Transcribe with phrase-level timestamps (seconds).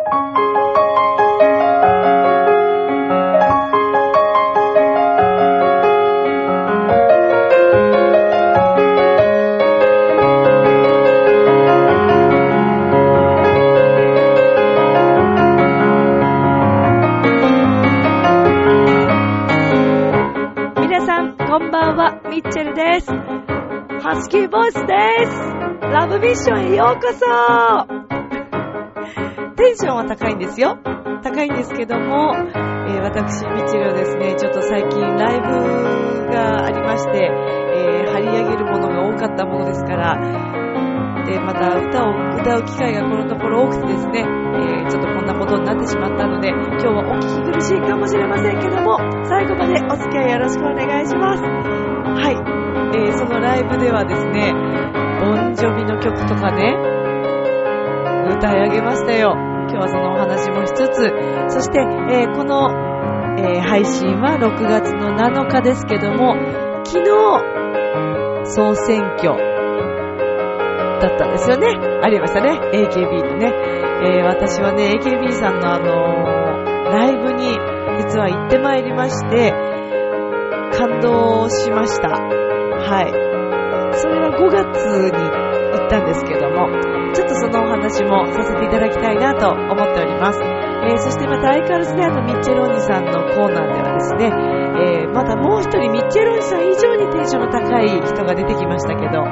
[0.00, 0.08] 皆
[21.04, 23.12] さん、こんばんは、ミッチェルです。
[24.02, 25.30] ハスキーボイスです。
[25.92, 27.89] ラブミッションへようこそ
[33.30, 35.46] えー私、ミッチェルはですね、ちょっと最近ライブ
[36.34, 40.18] がありまして、えー張り上げるものが多かったものですから、
[41.24, 51.42] で、また歌を歌う機会がこのところ多くてですね、えーちょっとこんなことになってしまったので、今日はお聞き苦しいかもしれませんけども、最後までお付き合いよろしくお願いします。
[51.44, 52.34] はい。
[52.98, 54.52] えーそのライブではですね、
[55.22, 56.74] ボンジョビの曲とかね、
[58.34, 59.36] 歌い上げましたよ。
[59.36, 61.12] 今日はそのお話もしつつ、
[61.48, 62.89] そして、えーこの、
[63.38, 66.34] えー配信は6月の7日ですけども、
[66.84, 67.10] 昨日、
[68.44, 69.36] 総選挙
[71.00, 71.68] だったんですよね。
[72.02, 72.58] ありましたね。
[72.72, 73.52] AKB のね。
[74.02, 77.46] えー私はね、AKB さんのあのーライブに
[78.02, 79.52] 実は行ってまいりまして、
[80.76, 82.08] 感動しました。
[82.08, 83.12] はい。
[83.96, 85.22] それは5月に
[85.78, 86.68] 行ったんですけども、
[87.14, 90.59] ちょっとそのお話もさせていただきたいなと思っております。
[90.82, 94.32] えーそしてまた相変わらずね、あの、ミッチェローニさんのコーナーではですね、
[94.80, 99.24] えーまたもう一人ミッチェローニさん以上にテンションの高い人が出てきましたけど、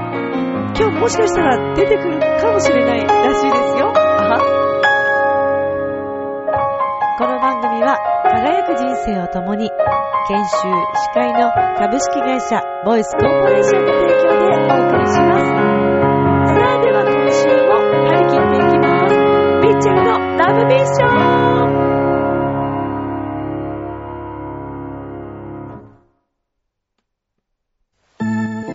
[0.77, 3.93] 今日もしかしたら出てくるかもしれないらしいですよ。
[7.19, 9.71] この番組は輝く人生を共に
[10.29, 15.47] 研修、司会の株式会社ボイスコーポレーションの提供でお送りします。
[16.55, 17.75] さあでは今週も
[18.07, 19.17] 張り切っていきます。
[19.67, 21.89] ミッチェルのラブミッション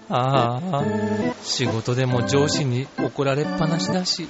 [0.07, 0.83] ああ、
[1.41, 4.27] 仕事でも上司に怒られっぱなしだし、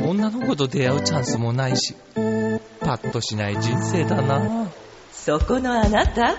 [0.00, 1.94] 女の子と出会うチャンスもないし、
[2.80, 4.70] パッとしない人生だな。
[5.12, 6.36] そこのあなた。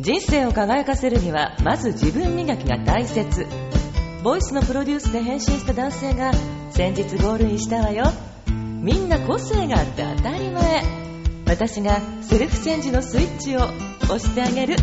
[0.00, 3.46] 人生を輝かせるにはまず自分磨きが大切。
[4.24, 6.32] ボイスのプロデュースで変身した男性が
[6.70, 8.04] 先日ゴールインしたわよ
[8.80, 10.82] みんな個性があって当たり前
[11.46, 13.60] 私がセルフチェンジのスイッチを
[14.04, 14.76] 押してあげる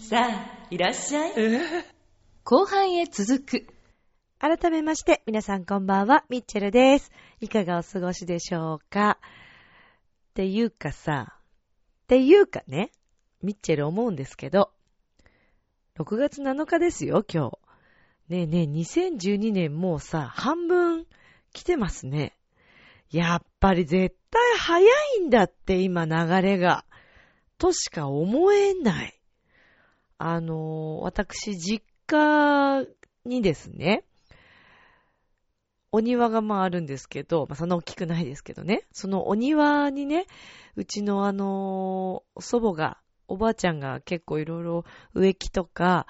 [0.00, 1.32] さあいらっしゃい
[2.44, 3.66] 後半へ続く
[4.38, 7.10] 改めまして、皆さんこんばんは、ミッチェルです。
[7.40, 9.12] いかがお過ごしでしょうか？
[9.12, 12.92] っていうかさ、っていうかね、
[13.42, 14.70] ミッチェル思うんですけど、
[15.98, 17.58] 6月7日ですよ、今日。
[18.28, 21.06] ねえねえ、2012年もうさ、半分
[21.54, 22.35] 来てますね。
[23.10, 26.84] やっぱり絶対早いんだって、今流れが。
[27.58, 29.20] としか思えない。
[30.18, 32.84] あの私、実家
[33.24, 34.04] にですね、
[35.92, 40.26] お庭がまああるんですけど、まあそんな大きくないですけどね、そのお庭にね、
[40.74, 44.84] うちのあの祖母が、おばあちゃんが結構いろいろ
[45.14, 46.06] 植木とか、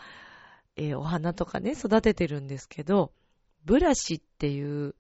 [0.77, 3.13] えーお花とかね、育ててるんですけど、
[3.65, 4.95] ブラシっていう、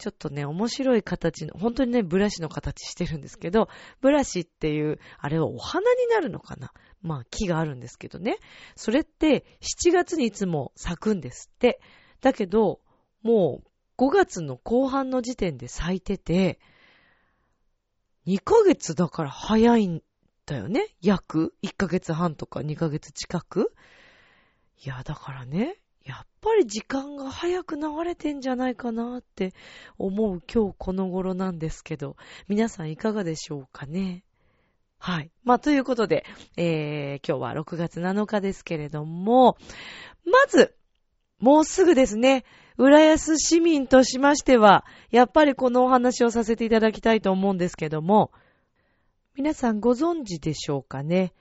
[0.00, 3.68] ちょっとね、面白い形の、本当にね、ブラシの形してるんですけど、
[4.00, 6.72] ブラシっていう、あれはお花になるのかな？
[7.02, 8.38] まあ、木があるんですけどね。
[8.76, 11.80] それって、7月にいつも咲くんですって。
[12.20, 12.80] だけど、
[13.22, 16.58] もう、5月の後半の時点で咲いてて、
[18.26, 20.02] 2ヶ月だから早いん
[20.46, 20.86] だよね。
[21.02, 23.74] 約1ヶ月半とか2ヶ月近く。
[24.82, 25.79] いや、だからね、
[26.40, 29.52] ぱり時間が早く流れてんじゃないかなって
[29.98, 32.16] 思う今日この頃なんですけど、
[32.48, 34.24] 皆さんいかがでしょうかね？
[34.98, 35.30] はい。
[35.44, 36.26] まあ、ということで、
[36.58, 39.56] えー、今日は6月7日ですけれども、
[40.26, 40.74] まず、
[41.38, 42.44] もうすぐですね、
[42.76, 48.30] 浦安市民としましては、やっぱりこのお話をさせていただきたいと思うんですけども、
[49.34, 51.32] 皆さんご存知でしょうかね？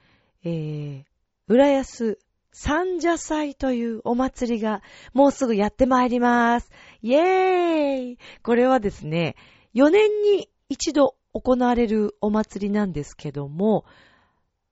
[0.45, 1.03] えー、
[1.49, 2.17] 浦安
[2.51, 4.81] 三社祭というお祭りが
[5.13, 6.71] もうすぐやってまいります。
[7.01, 9.35] イエーイこれはですね、
[9.75, 13.85] 4年に一度行われるお祭りなんですけども、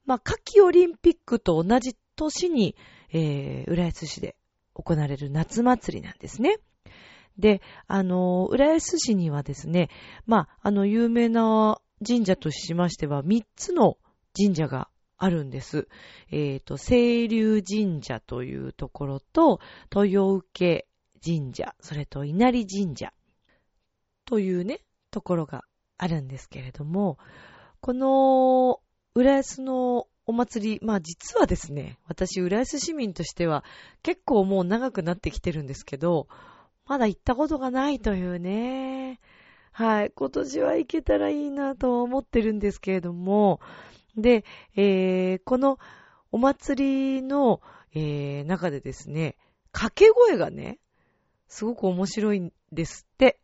[0.05, 2.75] まあ、夏季オリンピックと同じ年に、
[3.11, 4.35] えー、浦安市で
[4.73, 6.57] 行われる夏祭りなんですね。
[7.37, 9.89] で、あの、浦安市にはですね、
[10.25, 13.97] まあ、あの、有名な神社としましては、3つの
[14.35, 15.87] 神社があるんです。
[16.31, 19.59] えっ、と、清流神社というところと、
[19.93, 20.87] 豊受
[21.23, 23.13] 神社、それと稲荷神社
[24.25, 24.81] というね、
[25.11, 25.63] ところが
[25.97, 27.17] あるんですけれども、
[27.79, 28.79] この、
[29.15, 33.63] 浦安のお祭り、まあ実はですね、私、浦安市民としては
[34.03, 36.27] 結構もう長くなってきてるんですけど、
[36.85, 39.19] まだ行ったことがないというね。
[39.71, 40.11] はい。
[40.11, 43.59] 今年は行けたらいいなと思ってるんですけれども、
[44.17, 44.43] で、
[44.75, 45.79] えー、この
[46.31, 47.61] お祭りの、
[47.93, 49.37] えー、中でですね、
[49.71, 50.79] 掛け声がね、
[51.47, 53.39] すごく面白いんですって。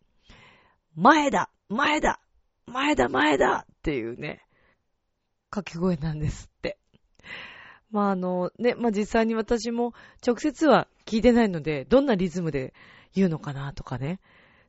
[0.96, 2.20] 前だ前だ
[2.66, 4.46] 前だ前だっていうね、
[5.50, 6.78] 掛け声なんですって。
[7.92, 9.94] まああの、ね、まあ実際に私も
[10.26, 12.74] 直接は聞いてないので、どんなリズムで
[13.14, 14.20] 言うのかなとかね、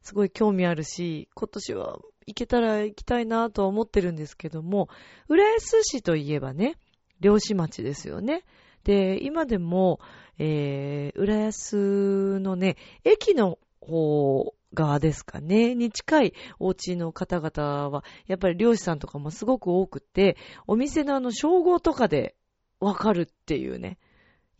[0.02, 4.88] すごい興味あるし、今年は行けたら行きたいなとは思ってるんですけども、
[5.28, 6.76] 浦安市といえばね、
[7.20, 8.44] 漁師町ですよね。
[8.84, 10.00] で、今でも、
[10.38, 20.36] えー、浦安のね、駅の方側ですかね、に近いお家の方々は、やっぱり漁師さんとかもすごく多くて、
[20.66, 22.34] お店のあの、称号とかで
[22.80, 23.98] わかるっていうね。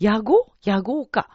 [0.00, 0.52] 野号？
[0.64, 1.28] 野号か。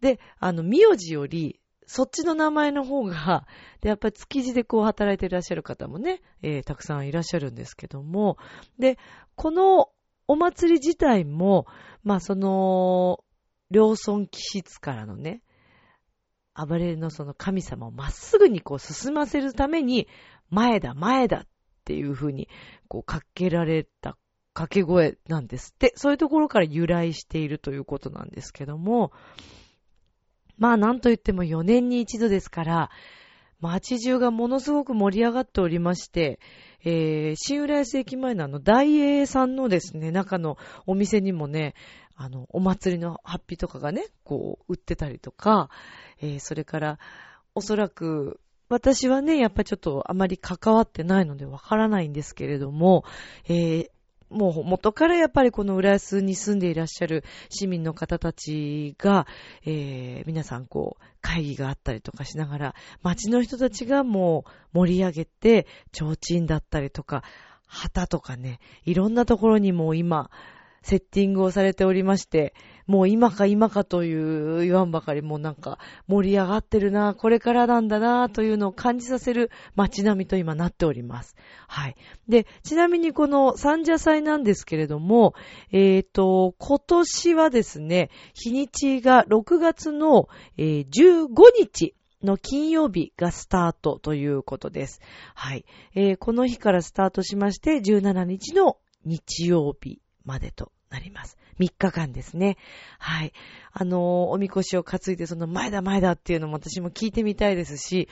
[0.00, 1.60] で、あの、名字より、
[1.92, 3.48] そっちの名前の方が、
[3.80, 8.36] で、やっぱり築地でこう働いていらっしゃる方もね、えー、たくさんいらっしゃるんですけども、
[8.78, 8.96] で、
[9.34, 9.88] この
[10.28, 11.66] お祭り自体も、
[12.04, 13.24] まあその、
[13.72, 15.42] 両村気質からのね、
[16.54, 20.06] 暴れのその神様をまっすぐにこう進ませるために、
[20.48, 21.48] 前だ前だっ
[21.84, 22.48] ていう風に
[22.86, 24.16] こうかけられた
[24.54, 29.10] 掛け声なんですって、そういうところから由来しているということなんですけども、
[30.60, 32.90] まあなんと言っても4年に一度ですから、
[33.60, 36.38] 街中がものすごく盛り上がっておりまして、
[36.84, 41.74] えー、新浦安駅前のあの大英さんのですね、中のお店にもね、
[42.14, 45.70] あの、お祭りのハッピーとかがね、こう、売ってたりとか、
[46.20, 46.98] えー、それから、
[47.54, 53.04] おそらく、私はね、やっぱちょっとあまり関わってないのでわからないんですけれども、
[53.48, 53.90] えー、
[54.30, 59.26] もう元からやっぱりこの浦安に住んでいらっしゃる市民の方たちが、
[59.66, 67.24] えー、皆さんこう会議があったりとかしながら、街の人たちがもう盛り上げて、提灯だったりとか、
[67.66, 70.30] 旗とかね、いろんなところにも今、
[70.82, 72.54] セッティングをされておりまして、
[72.90, 75.78] もう今か今かという言わんばかりもうなんか
[76.08, 81.36] 盛り上がってるな、これからなんだな、というのを感じさせる街並みと今なっております。
[81.68, 81.96] はい。
[82.28, 85.34] で、ちなみにこの三社祭なんですけれども、
[85.70, 90.28] えっ、ー、と、今年はですね、日にちが6月の、
[90.58, 95.00] えー、15日、の金曜日がスタートということです。
[95.34, 95.64] はい。
[95.94, 98.76] えー、この日からスタートしまして、17日の
[99.06, 101.38] 日曜日までとなります。
[101.58, 102.56] 3日間ですね。
[102.98, 103.32] はい。
[103.72, 108.08] あの、おみこしを担いでその前だ前だっていうのも私も聞いてみたいですし、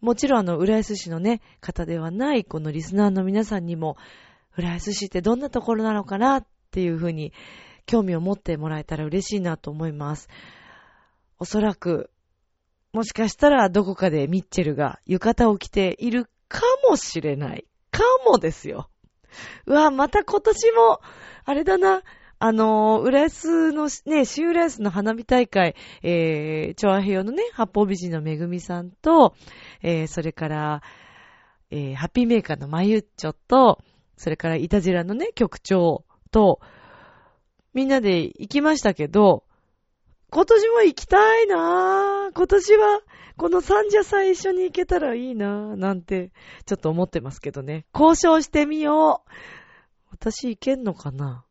[0.00, 3.96] もちろんあの、浦安市のね、方ではないこのリスナーの皆さんにも、
[4.56, 7.32] 浦安市ってどんなところなのかなっていうふうに
[7.86, 10.28] 興味を持ってもらえたら嬉しいなと思います。
[11.38, 12.10] おそらく、
[12.92, 17.64] もしかしたらどこかでミッチェルが浴衣を着ているかもしれない。
[17.90, 18.88] かもですよ。
[19.66, 21.00] うわ、また今年も、
[21.44, 22.02] あれだな、
[22.38, 29.34] あの、浦安のね、新浦安の花火大会、えー、調和平和のね、八方美人のめぐみさんと、
[29.82, 30.82] えー、それから、
[31.70, 33.78] えー、ハッピーメーカーのまゆっちょと、
[34.16, 36.60] それからイタジラのね、局長と、
[37.72, 39.44] みんなで行きましたけど、
[40.30, 42.32] 今年も行きたいなぁ。
[42.34, 43.00] 今年は、
[43.36, 46.30] この三者祭一緒に行けたらいいなぁ、なんて、
[46.66, 47.84] ちょっと思ってますけどね。
[47.92, 49.30] 交渉してみよう。
[50.10, 51.44] 私行けんのかな？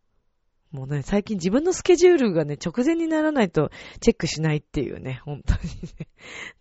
[0.72, 5.60] もうね、最近自分のスケジュールがね、直前にならないとチェックしないっていうね、本当に
[6.00, 6.08] ね。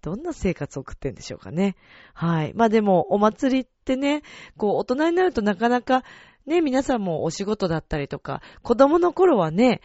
[0.02, 1.76] どんな生活を送ってんでしょうかね。
[2.12, 2.52] はい。
[2.54, 4.22] まあでも、お祭りってね、
[4.58, 6.04] こう、大人になるとなかなか、
[6.44, 9.80] ね、皆さんもお仕事だったりとか、子供の頃はね、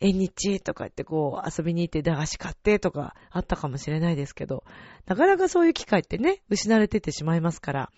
[0.00, 4.64] 縁日とか言ってこう遊びに行って駄菓子買ってとかあったかもしれないですけど、
[5.06, 7.92] なかなかそういう機会ってね、失われててしまいますから、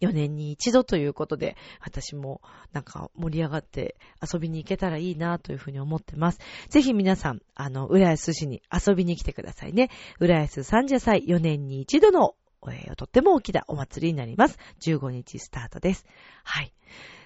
[0.00, 2.40] 4年に一度ということで、私も
[2.72, 3.96] なんか盛り上がって
[4.32, 6.38] 遊びに行けたらいいなというふうに思ってます。
[6.68, 9.90] ぜひ皆さん、あの、浦安市に遊びに来てくださいね。
[10.20, 12.34] 浦安三社祭4年に一度の、
[12.66, 14.58] えー、とっても大きなお祭りになります。
[14.80, 16.04] 15日スタートです。
[16.44, 16.72] はい。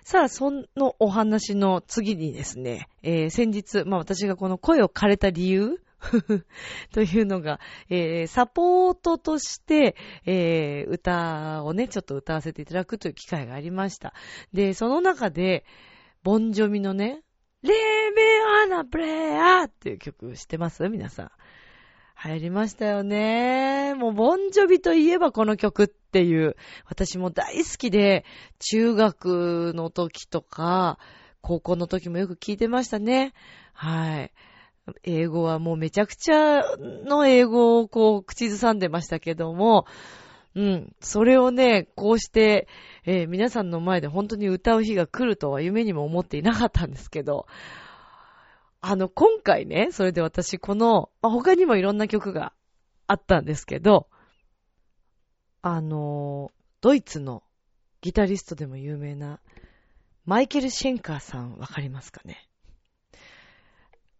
[0.04, 5.80] さあ、そのお話の次にですね、えー、先日、まあ私がこの声を枯れた理由？
[6.92, 9.94] というのが、えー、サポートとして、
[10.26, 14.12] えー、歌をね、ちょっと歌わせていただくという機会がありました。
[14.52, 15.64] で、その中で、
[16.24, 17.22] ボンジョミのね、
[17.62, 18.32] レーメ
[18.64, 20.88] アナプレーアーっていう曲知ってます？
[20.88, 21.30] 皆さん。
[22.24, 23.94] 流行りましたよね。
[23.94, 28.24] もう、ボンジョビといえばこの曲っていう、私も大好きで、
[28.60, 30.98] 中学の時とか、
[31.40, 33.34] 高校の時もよく聞いてましたね。
[33.72, 34.32] はい。
[35.02, 36.62] 英語はもうめちゃくちゃ
[37.04, 39.86] の英語をこう口ずさんでましたけども、
[40.54, 40.92] うん。
[41.00, 42.68] それをね、こうして、
[43.04, 47.46] えー、皆さんの前で本当に歌う日が来るとは夢にも思っていなかったんですけど、
[48.84, 52.52] あの、今回ね、それで私この、まあ、他にもいろんな曲が
[53.06, 54.08] あったんですけど、
[55.62, 57.44] あの、ドイツの
[58.00, 59.38] ギタリストでも有名な
[60.24, 62.48] マイケル・シェンカーさんわかりますかね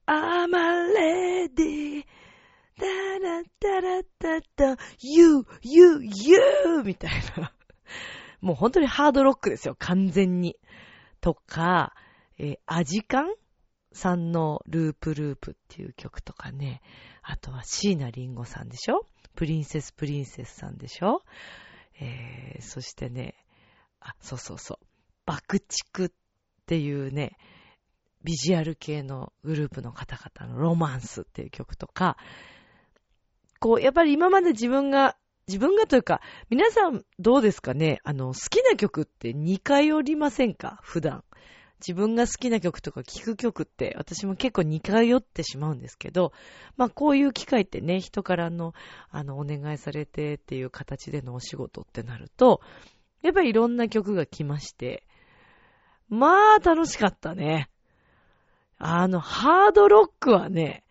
[0.07, 2.05] ?I'm a lady
[2.79, 2.87] タ
[3.19, 6.83] ラタラタタ、you, you, you!
[6.85, 7.53] みたいな。
[8.41, 10.57] もう本当にハードロックですよ、完全に。
[11.21, 11.95] とか、
[12.39, 13.35] えー、アジカン？
[13.93, 16.83] さんのループループっていう曲とかね。
[17.23, 19.07] あとは椎名林檎さんでしょ？
[19.35, 21.23] プリンセスプリンセスさんでしょ？
[22.01, 23.35] えー、そしてね、
[24.01, 24.87] あ、そうそうそう。
[25.25, 26.11] 爆竹っ
[26.67, 27.37] ていうね、
[28.25, 32.17] ビジュアル系のグループの方々のロマンスっていう曲とか、
[33.61, 36.21] こう、やっぱり今まで自分が、自分がというか、
[36.51, 38.01] 皆さんどうですかね？
[38.05, 40.81] あの、好きな曲って似通りませんか？
[40.83, 41.25] 普段。
[41.87, 46.33] 自分が好きな曲とか聴く曲って私も結構似通ってしまうんですけど、
[46.77, 48.73] まあこういう機会ってね、人からの、
[49.11, 52.61] あの、お願いされてっていう形でのお仕事ってなると、
[53.21, 55.05] やっぱりいろんな曲が来まして、
[56.09, 57.69] まあ楽しかったね。
[58.79, 60.85] あの、ハードロックはね、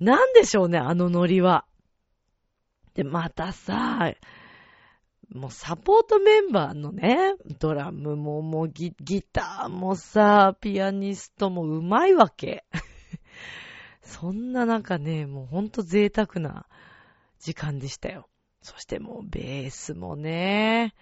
[0.00, 1.64] なんでしょうね、あのノリは。
[2.94, 4.12] で、またさ、
[5.32, 12.64] もうサポートメンバーのね、ドラムももうギターもさ、ピアニストもうまいわけ。
[14.02, 16.66] そんな中ね、もうほんと贅沢な
[17.38, 18.28] 時間でしたよ。
[18.60, 20.94] そしてもうベースもね、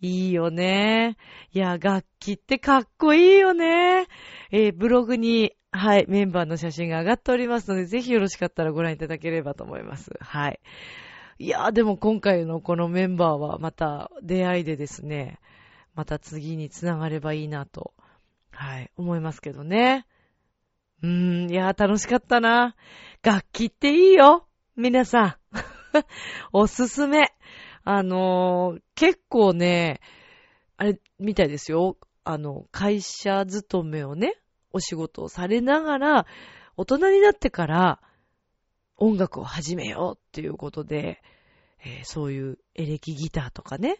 [0.00, 1.16] いいよね。
[1.52, 4.06] いや、楽器ってかっこいいよね。
[4.50, 10.10] えー、ブログに、はい、メンバーの写真が上がっておりますので、ぜひよろしかったらご覧いただければと思います。
[10.20, 10.60] はい。
[11.40, 15.38] いやーでも今回のこのメンバーはまた出会いでですね、
[15.94, 17.94] また次につながればいいなと、
[18.50, 20.06] はい、思いますけどね。
[21.02, 22.76] うーん、いやー楽しかったな。
[23.22, 25.34] 楽器っていいよ皆さん。
[26.52, 27.32] おすすめ。
[27.84, 30.00] あのー、結構ね、
[30.76, 31.96] あれ、みたいですよ。
[32.22, 34.34] あの、会社勤めをね、
[34.72, 36.26] お仕事をされながら、
[36.76, 38.02] 大人になってから
[39.00, 41.22] 音楽を始めようっていうことで、
[41.84, 43.96] えー、そういうエレキギターとかね、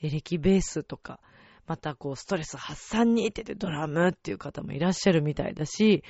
[0.00, 1.20] エレキベースとか、
[1.66, 6.04] またこうストレス発散にっててドラムっていう方もいらっしゃるみたいだし、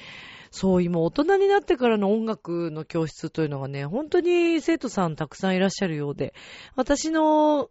[0.51, 6.35] そういうもう大人になってからの音楽の教室というのがね、本当に生徒さんたくさんいらっしゃるようで、
[6.77, 7.71] 私の、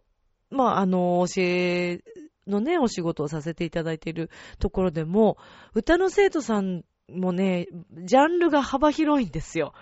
[0.50, 2.00] まあ、あの、教え
[2.46, 5.36] のね、お仕事をさせていただいているところでも、
[5.74, 9.74] 歌の生徒さんもね、ジャンルが幅広いんですよ。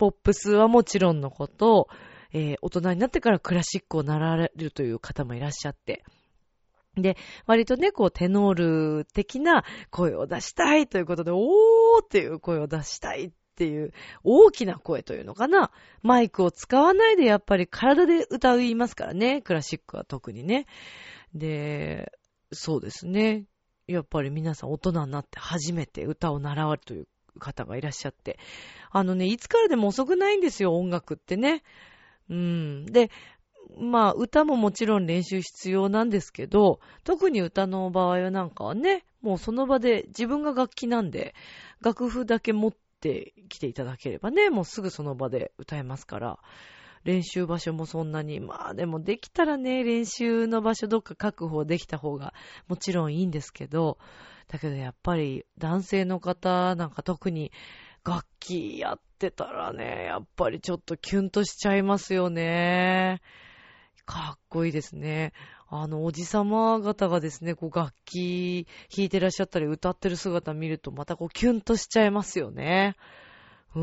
[0.00, 1.88] ポップスはもちろんのこと、
[2.32, 6.04] えー、大人になってからクラシックを習われるという方もいらっしゃって、
[6.96, 8.54] で、割とね、こう、テノー
[9.00, 11.40] ル的な声を出したいということで、おー
[12.02, 13.92] っていう声を出したいっていう、
[14.24, 15.70] 大きな声というのかな。
[16.00, 20.66] マイクを使わないでやっぱり体で歌いますからね、クラシックは特にね。
[21.34, 22.10] で、
[22.52, 23.44] そうですね。
[23.86, 28.38] やっぱり皆さん大人になって初めて歌を習わるという方がいらっしゃって。
[28.90, 31.62] あのね、いつからでも遅くないんですよ、音楽ってね。
[32.28, 32.86] うん。
[32.86, 33.10] で、
[33.78, 41.34] まあ、歌ももちろん練習必要なんですけど、特に歌の場合はなんかはね、もうその場で自分が楽器なんで、
[41.80, 46.38] 楽譜だけ持ってきていただければね、もうすぐその場で歌えますから、
[47.04, 52.34] 練習場所もそんなに、まあでもできたらね、練習の場所どっか確保できた方が
[52.68, 53.98] もちろんいいんですけど、
[54.50, 57.52] だけどやっぱり男性の方なんか特に
[58.04, 63.20] 楽器やってたらね、やっぱりちょっとキュンとしちゃいますよね。
[64.06, 65.32] かっこいいですね。
[65.68, 72.96] あの、おじさま方がですね、こう楽器弾いてらっしゃったり歌ってる姿見るとまたこうキュンとしちゃいますよね。
[73.74, 73.82] うー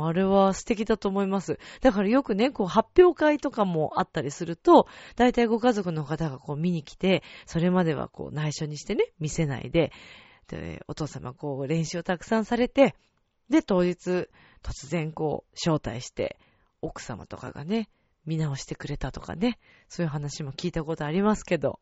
[0.00, 1.58] ん、あれは素敵だと思います。
[1.80, 9.92] だからよくね、こう発表会とかもあったりすると、大体ご家族の方がこう見に来て、それまではこう内緒にしてね、見せないで、
[10.48, 12.94] で、お父様こう練習をたくさんされて、
[13.48, 14.28] で、当日、
[14.62, 16.38] 突然こう、招待して、
[16.80, 17.88] 奥様とかがね、
[18.26, 21.78] 見直してくれたとかね、そういう話も聞いたことありますけど、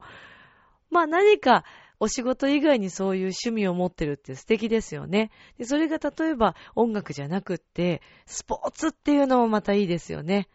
[0.92, 1.64] まあ何か
[1.98, 5.30] お仕事以外にそういう趣味を持ってるって素敵ですよね。
[5.56, 10.48] で、それが例えば音楽じゃなくって、スポーツっていうのもまたいいですよね。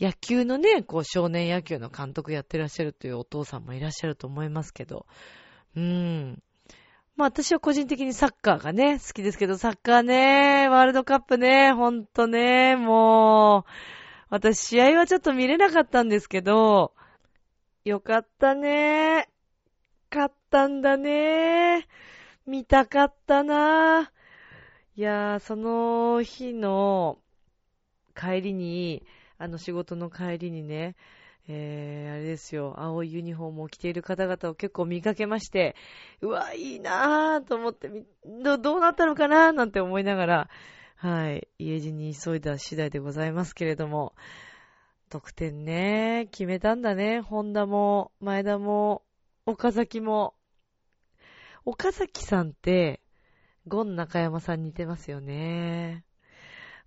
[0.00, 5.06] 野球のね、こう少年野球の監督やってらっしゃるというお父さんもいらっしゃると思いますけど。
[5.76, 6.42] うーん。
[7.14, 13.70] まあ私は個人的にサッカーがね、好きですけど、サッカーね、ワールドカップね、ほんとね、もう、
[14.30, 16.94] 私試合はちょっと見れなかったんですけど、
[17.84, 19.28] よかったね。
[20.14, 21.86] 勝ったんだね。
[22.46, 24.10] 見たかったな。
[24.94, 27.18] いやー、その日の
[28.14, 29.06] 帰りに、
[29.38, 30.96] あの仕事の帰りにね、
[31.48, 35.74] えー、あれですよ、青いユニフォームを着ている方々を結構見かけまして、
[36.20, 37.90] うわ、いいなぁと思って、
[38.44, 39.52] ど、どうなったのかな？
[39.52, 40.50] なんて思いながら、
[40.96, 44.14] はい、家路に急いだ次第でございますけれども、
[45.08, 47.20] 得点ね、決めたんだね。
[47.20, 49.02] 本田も、前田も、
[49.44, 50.34] 岡崎も。
[51.64, 53.00] 岡崎さんって、
[53.66, 56.04] ゴン中山さん似てますよね。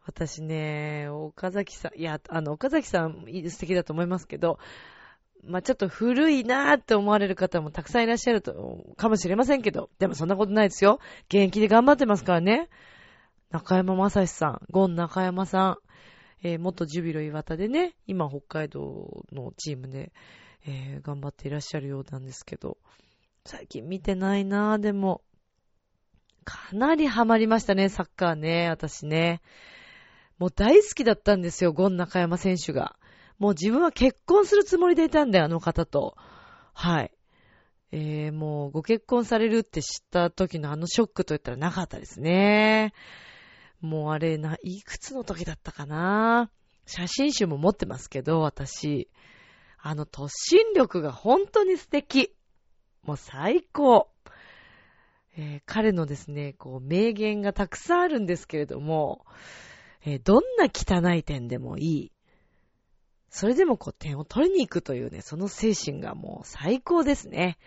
[0.06, 4.60] 私ね、岡崎さん、いや、あの、岡崎さん素敵だと思いますけど、
[5.44, 11.00] まあ、ちょっと古いなーって思われる方もたくさんいらっしゃると、かもしれませんけど、でもそんなことないですよ。
[11.28, 12.70] 現役で頑張ってますからね。
[13.52, 15.78] 中山正史さん、ゴン中山さん、
[16.42, 20.14] えー、元ジュビロ岩田でね、今北海道のチームで、
[20.68, 22.78] えー、頑張っていらっしゃるようなんですけど、
[23.46, 25.22] 最近見てないなー、でも、
[26.44, 29.42] かなりハマりましたね、サッカーね、私ね。
[30.38, 32.98] もう大好きだったんですよ、ゴン中山選手が。
[33.38, 36.16] もう自分は結婚するつもりでいたんだよ、あの方と。
[36.74, 37.12] はい。
[37.92, 42.94] えー、もうご結婚されるって知った時のあのショックといったらなかったですね。
[43.82, 46.50] もうあれな、いくつの時だったかな
[46.86, 49.10] 写真集も持ってますけど、私。
[49.88, 52.34] あの突進力が本当に素敵。
[53.04, 54.10] もう最高。
[55.38, 59.28] えー、彼のですね、こう名言がたくさんあるんですけれども、
[60.04, 62.12] えー、どんな汚い点でもいい。
[63.30, 67.60] それでもこう点を取りに行くというね、その精神がもう最高ですね。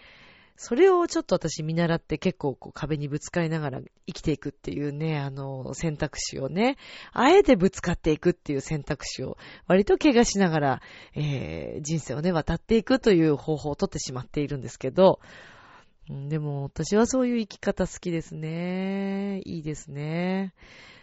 [0.61, 6.77] それをちょっと私見習って結構こう壁にぶつかりながら生きていくっていうね、あの選択肢をね、
[7.13, 10.83] あえてぶつかっていくっていう選択肢を割と怪我しながら、
[11.15, 15.21] えー、人生をね、渡っていくという方法をとってしまっているんですけど、
[16.11, 19.41] でも私はそういう生き方好きですね。
[19.45, 20.55] いいですね。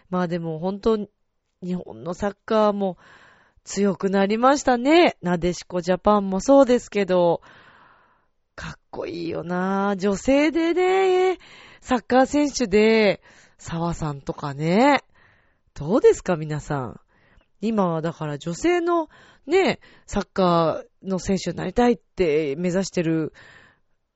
[0.09, 1.09] まあでも本当に
[1.63, 2.97] 日本のサッカーも
[3.63, 5.15] 強くなりましたね。
[5.21, 7.41] なでしこジャパンもそうですけど、
[8.55, 11.37] かっこいいよな女性でね、
[11.81, 13.21] サッカー選手で、
[13.57, 15.03] 沢さんとかね。
[15.73, 16.99] どうですか皆さん。
[17.61, 19.09] 今はだから女性の
[19.45, 23.33] ね、サッカーの選手になりたいって目指してる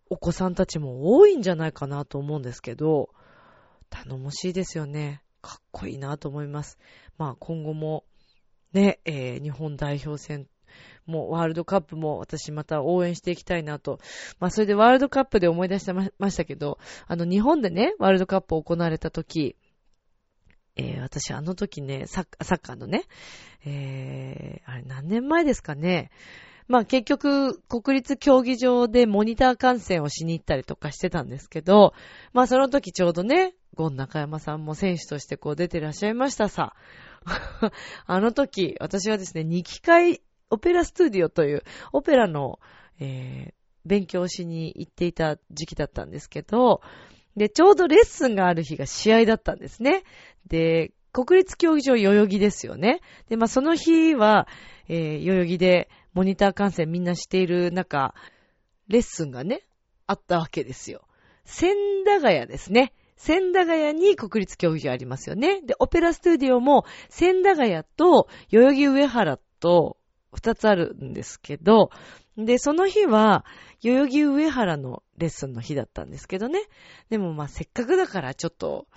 [0.10, 3.10] お子さんたちも多いんじゃないかなと思うんですけど、
[3.90, 5.22] 頼もしいですよね。
[5.42, 6.78] かっこいいなと思います。
[7.18, 8.06] まあ今後も
[8.74, 10.48] ね、えー、日本代表戦
[11.10, 14.00] もうワールドカップも私また応援していきたいなと。
[14.40, 19.58] まあそれでワールドカップで思い出してましたけど、あの日本でね、ワールドカップ行われた時、
[20.76, 23.04] えー、私あの時ね、サッサッカーのね、
[23.66, 26.12] えー、あれ何年前ですかね。
[26.68, 31.94] まあ結局国立競技場でモニター観戦をしに行ったりとかしてたんですけど、
[32.32, 36.76] まあその時ちょうどね、ゴン中山さんも選手としてこう出てらっしゃいましたさ。
[38.06, 42.60] あの時、私はですね、2機会オペラストゥディオというオペラの、
[43.00, 43.54] えー、
[43.86, 46.82] 勉強しに行っていた時期だったんですけど、
[47.36, 50.04] で、ちょうどレッスンがある日が試合だったんですね。
[50.48, 53.02] で、国立競技場代々木ですよね。
[53.30, 54.48] で、まあ、その日は、
[54.88, 58.14] えー、代々木でモニター観戦みんなしている中、
[58.88, 59.64] レッスンがね、
[60.08, 61.02] あったわけですよ。
[61.46, 62.94] 千駄ヶ谷ですね。
[63.16, 65.62] 千駄ヶ谷に国立競技場ありますよね。
[65.62, 69.98] で、オペラストゥディオも千駄ヶ谷と代々木上原と
[70.34, 71.92] 二つあるんですけど、
[72.38, 73.46] で、その日は、
[73.82, 76.62] 代々木上原のレッスンの日だったんですけどね。
[77.10, 78.88] でもませっかくだからちょっと、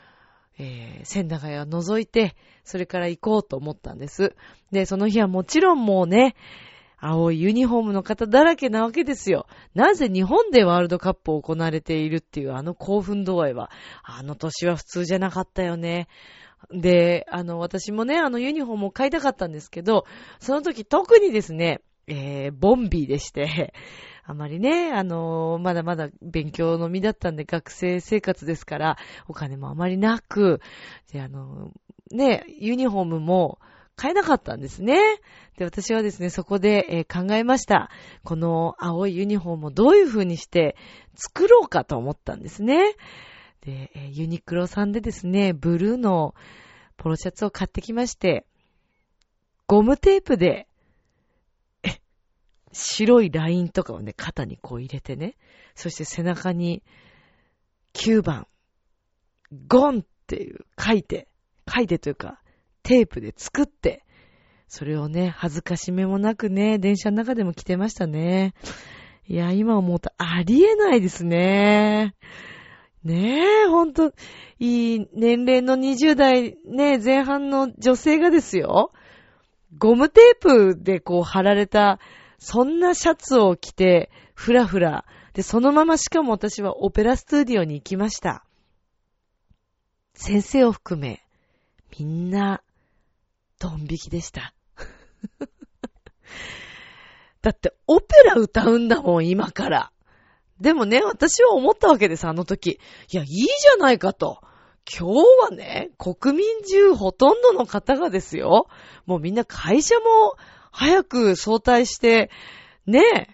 [0.58, 4.34] えー、仙台を覗いて、それから行こうと思ったんです。
[4.70, 6.36] で、その日はもちろんもうね、
[7.04, 9.46] 青いユニフォームの方だらけなわけですよ。
[9.74, 13.72] なぜ日本でワールドカップを行われているっていうあの興奮度合いは、
[14.04, 16.06] あの年は普通じゃなかったよね。
[16.70, 20.06] で、あの、私もね、あのユニフォームを買いたかったんですけど、
[20.40, 23.72] その時特にですね、えー、ボンビーでして、
[24.24, 28.96] あまりね、あのまだまだ勉強の身だったんで、学生生活ですから、
[29.26, 30.60] お金もあまりなく、
[31.12, 31.72] で、あの
[32.10, 33.58] ね、ユニフォームも
[33.96, 35.00] 買えなかったんですね。
[35.56, 37.90] で、私はですね、そこで、えー考えました。
[38.24, 40.76] この青いユニフォームをどういう風にして
[41.14, 42.94] 作ろうかと思ったんですね。
[43.62, 46.34] で、ユニクロさんでですね、ブルーの
[46.96, 48.44] ポロシャツを買ってきまして、
[49.66, 50.68] ゴムテープで、
[52.72, 55.36] 白いラインとかをね、肩にこう入れてね、
[55.74, 56.82] そして背中に
[57.94, 58.46] 9番、
[59.68, 61.28] ゴンっていう書いて、
[61.72, 62.40] 書いてというか、
[62.82, 64.04] テープで作って、
[64.66, 68.54] それをね、恥ずかしめもなくね、電車の中でも着てましたね。
[69.28, 72.16] いや、今思うとありえないですね。
[73.04, 74.12] ねえ、ほんと、
[74.60, 78.92] いい年齢の20代ね、前半の女性がですよ、
[79.76, 81.98] ゴムテープでこう貼られた、
[82.38, 85.04] そんなシャツを着て、ふらふら。
[85.32, 88.44] で、そのまましかも私はオペラスタジオに行きました。
[90.14, 91.24] 先生を含め、
[91.98, 92.62] みんな、
[93.58, 94.54] ドン引きでした。
[97.42, 99.92] だって、オペラ歌うんだもん、今から。
[100.62, 102.78] でもね、私は思ったわけです、あの時。
[103.10, 104.38] いや、いいじゃないかと。
[104.88, 108.68] 今日はね、国民中ほとんどの方がですよ。
[109.04, 110.36] もうみんな会社も
[110.70, 112.30] 早く早退して、
[112.86, 113.28] ねえ、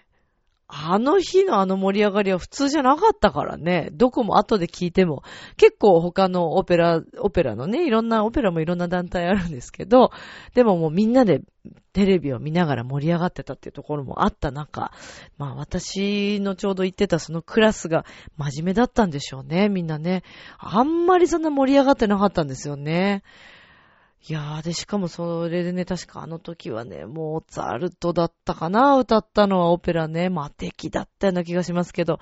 [0.71, 3.89] あの日のあの盛り上がりは普通じゃなかったからね。
[3.91, 5.23] どこも後で聞いても。
[5.57, 10.11] 結構他のオペラ、オペラのね、いろんな、オペラもいろんな団体あるんですけど、
[10.53, 11.41] でももうみんなで
[11.93, 14.91] テレビを見ながら盛り上がってたっていうところもあった中、
[15.39, 18.05] まあ私のちょうど行ってたそのクラスが
[18.37, 20.21] 真面目だったんでしょうね、みんなね。
[20.59, 23.23] あんまりそんな盛り上がってなかったんですよね。
[24.27, 30.29] いやー、で、しかもそれでね、確かあの時はね、モーツァルトだったかな歌ったのはオペラね。
[30.29, 32.19] まあ、敵だったような気がしますけど、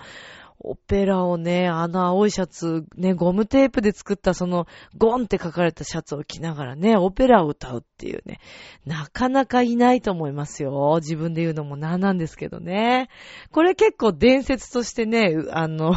[0.60, 8.40] オペラをね、あの青いシャツ、ね、ゴムテープで作ったその、ゴンって書かれたシャツを着ながらね、オペラを歌うっていうね、
[8.86, 10.98] なかなかいないと思いますよ。
[11.00, 13.10] 自分で言うのもなんなんですけどね。
[13.52, 15.96] これ結構伝説としてね、あの、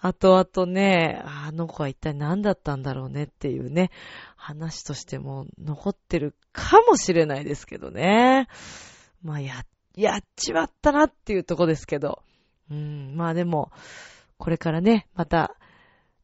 [0.00, 3.90] 後々ね、あの子は一体何だったんだろうねっていうね、
[4.36, 8.48] 話としても残ってるかもしれないですけどね。
[9.22, 9.64] まあ、や、
[9.96, 12.22] やっちまったなっていうとこですけど。
[12.70, 13.72] うん、まあでも、
[14.36, 15.56] これからね、また、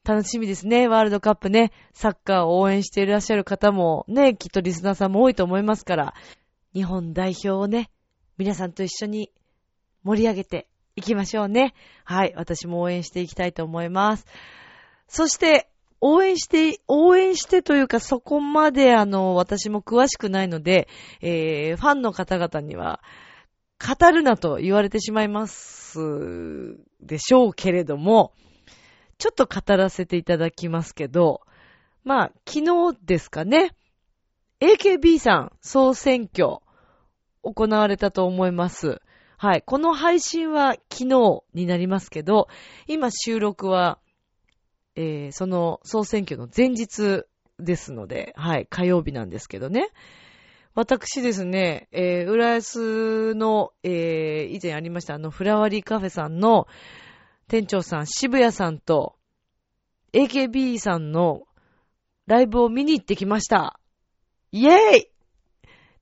[0.05, 0.87] 楽しみですね。
[0.87, 6.15] ワールドカップね、サッカーを応援していらっしゃる方もね、きっとリスナーさんも多いと思いますから、
[6.75, 7.91] 日本代表をね、
[8.37, 9.33] 皆さんと一緒に
[10.03, 11.75] 盛り上げていきましょうね。
[12.05, 14.27] はい、私も応援していきたいと思います。
[15.09, 15.69] そして、
[16.01, 20.87] 応援して、応援してというかそこまであの、私も詳しくないので、
[21.21, 23.03] えー、ファンの方々には、
[23.81, 25.99] 語るなと言われてしまいます
[27.01, 28.33] でしょうけれども、
[29.19, 31.41] ちょっと語らせていただきますけど、
[32.05, 33.75] まあ、昨日ですかね、
[34.61, 36.59] AKB さん総選挙
[37.43, 39.01] 行われたと思います。
[39.37, 39.63] はい。
[39.63, 42.49] この配信は昨日になりますけど、
[42.87, 43.99] 今収録は、
[44.97, 47.25] えー、その総選挙の前日
[47.59, 48.67] ですので、はい。
[48.67, 49.89] 火曜日なんですけどね。
[50.75, 56.67] 私ですね、えー、浦安の、えー、以前ありましたあの、フラワリーカフェさんの
[57.47, 59.17] 店長さん、渋谷さんと、
[60.13, 61.43] AKB さんの
[62.27, 63.79] ライブを見に行ってきました。
[64.51, 65.11] イェーイ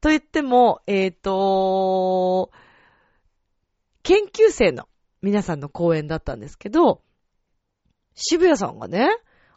[0.00, 2.50] と言っても、えっ、と
[4.02, 4.88] 研究生の
[5.22, 7.02] 皆さんの公演だったんですけど、
[8.14, 9.08] 渋谷さんがね、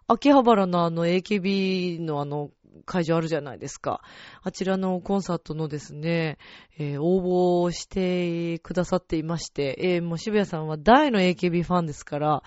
[0.07, 2.51] 秋葉原のあの AKB のあの
[2.85, 4.01] 会場あるじゃないですか。
[4.43, 6.37] あちらのコンサートのですね、
[6.77, 12.43] えー応募をしてくださっていまして、えーもう渋谷さんは大の AKB ファンですから、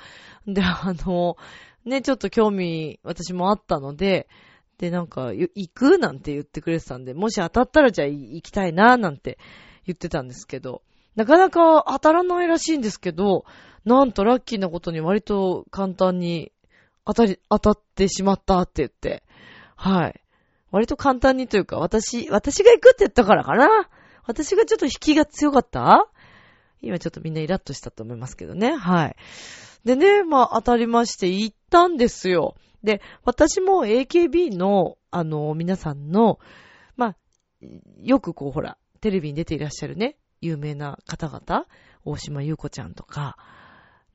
[0.46, 1.36] で、あの、
[1.84, 4.28] ね、ちょっと興味、私もあったので、
[4.78, 5.98] で、なんか、行く？
[5.98, 9.38] なんて言ってくれてたんで、もし当たったらじゃあ行きたいな、なんて
[9.86, 10.82] 言ってたんですけど、
[11.16, 13.44] なかなか当たらないらしいんですけど、
[13.84, 16.52] なんとラッキーなことに割と簡単に
[17.04, 19.22] 当たり、当たってしまったって言って、
[19.76, 20.20] はい。
[20.70, 23.88] 割と簡単にというか、私、私が行くって言ったからかな。
[24.26, 26.08] 私がちょっと引きが強かった？
[26.82, 28.76] 今ちょっとみんなイラッとしたと思いますけどね。
[28.76, 29.16] はい。
[29.84, 32.54] でね、まあ当たりまして行ったんですよ。
[32.84, 36.38] で、私も AKB の、あの、皆さんの、
[36.96, 37.16] まあ、
[38.02, 41.66] よくこうほら、テレビに出ていらっしゃるね、有名な方々、
[42.04, 43.36] 大島優子ちゃんとか、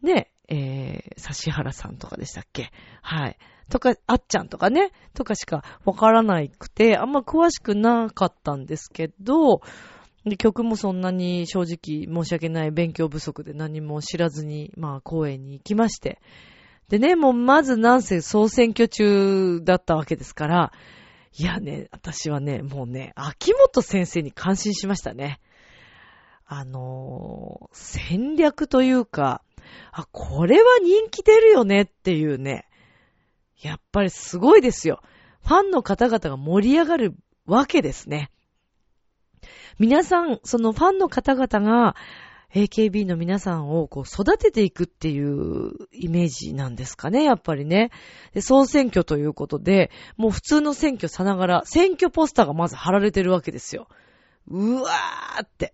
[0.01, 2.71] ね、えー、指原さんとかでしたっけ？
[3.01, 3.37] はい。
[3.69, 9.61] とか、あっちゃんとかね、とかしかわからなくて、あんま詳しくなかったんですけど、
[10.25, 16.19] で曲もそんなに正直申し訳ない勉強不足で何も知らずに、まあ公演に行きまして。
[16.89, 20.73] でね、もうまずなんせ総選挙中だったわけですから、
[21.37, 25.39] いやね、私はね、もうね、秋元先生に感心しましたね。
[26.45, 29.41] あのー、戦略というか、
[29.91, 32.67] あ、これは人気出るよねっていうね、
[33.61, 35.01] やっぱりすごいですよ。
[35.43, 38.29] ファンの方々が盛り上がるわけですね。
[39.79, 41.95] 皆さん、そのファンの方々が、
[42.53, 47.89] AKB の皆さんをこう育てていくっていうイメージなんですかね、やっぱりね。
[48.33, 53.87] で、総選挙ということで、もう普通の選挙さながら、選挙ポスターがまず貼られてるわけですよ。
[54.47, 55.73] うわーって。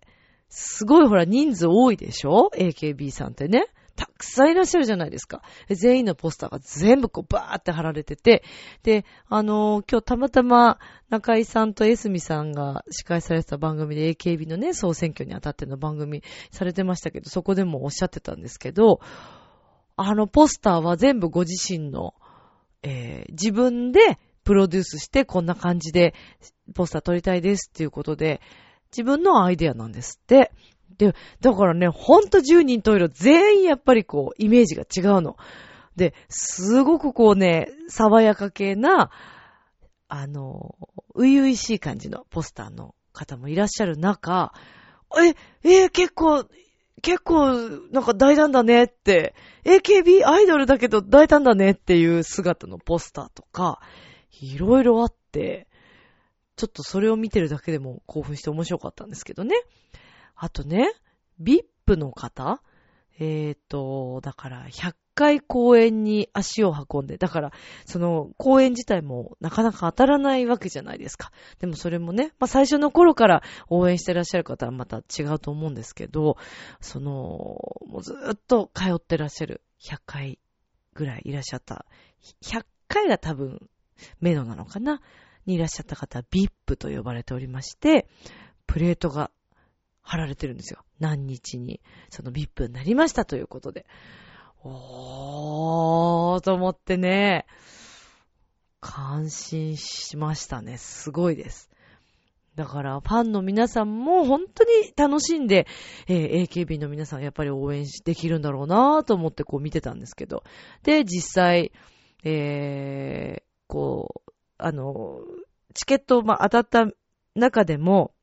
[0.49, 3.67] すごいほら人数多いでしょ ?AKB さんってね。
[3.99, 5.41] たくさんいらっしゃるじゃないですか。
[5.69, 8.43] 全員のポスターが全部こうバーって貼られてて、
[8.81, 19.01] で、あのー、今日たまたま中井さんとエスミさんが司会されてた番組で AKB のね、総選挙にあたっての番組されてましたけど、そこでもおっしゃってたんですけど、
[19.97, 22.13] あのポスターは全部ご自身の、
[22.83, 23.99] えー、自分で
[24.45, 26.13] プロデュースしてこんな感じで
[26.73, 28.39] ポスター撮りたいですっていうことで、
[28.91, 30.52] 自分のアイデアなんですって。
[30.97, 35.38] で、だからね、ほんと10人トイレ全員やっぱりこう、イメージが違うの。
[35.95, 39.12] で、すごくこうね、爽やか系な、
[40.08, 40.75] あの、
[41.15, 44.54] う々しい感じのポスターの方もいらっしゃる中、
[45.63, 46.45] え、え結構、
[47.02, 47.54] 結構、
[47.91, 53.80] なんか大胆だねって、AKB アイドルだけど大胆だねっていう姿のポスターとか、
[54.41, 55.67] いろいろあって、
[56.60, 59.56] ちょっとそれを見てるだけでも興奮して面白かったんですけどね。
[60.36, 60.91] あとね、
[61.41, 62.62] VIP の方？
[63.17, 67.52] えっ、ー、と、だから100回公演に足を運んで、だから
[67.86, 71.32] その公演自体もなかなか当たらないわけじゃないですか。
[71.60, 76.36] でもそれもね、まあ最初の頃から応援してらっしゃる方はまた違うと思うんですけど、
[76.82, 77.12] その、
[77.88, 80.39] もうずっと通ってらっしゃる100回
[80.93, 81.86] ぐらいいらっしゃった。
[82.43, 83.69] 100回が多分
[84.19, 85.02] メドなのかな？
[85.49, 88.07] にいらっしゃった方は VIP と呼ばれておりまして、
[88.67, 89.31] プレートが
[90.01, 90.83] 貼られてるんですよ。
[90.99, 93.85] 何日に、その VIP になりましたということで。
[94.63, 97.45] おーと思ってね、
[98.79, 100.77] 感心しましたね。
[100.77, 101.69] すごいです。
[102.55, 105.65] だから、ファンの皆さんも本当に楽しんで、
[106.07, 110.43] えー、AKB の皆さんやっぱり応援できるんだろうなと思ってこう見てたんですけど。
[110.83, 111.71] で、実際、
[112.23, 114.28] えー、こう、
[114.60, 115.22] あの、
[115.74, 116.91] チケット、ま、当たった
[117.36, 118.13] 中でも、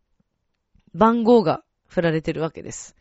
[0.95, 2.97] 番号が振られてるわけです。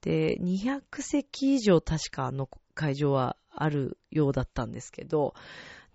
[0.00, 5.34] で、200席以上確かあの会場はあるようだったんですけど、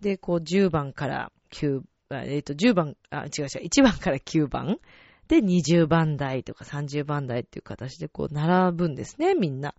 [0.01, 4.79] で、こう10番から9、えっ、ー、と、10番、あ、違う違う、1番から9番
[5.27, 9.75] で20番台とか30番台っていう形でこう並ぶんですね、みんな。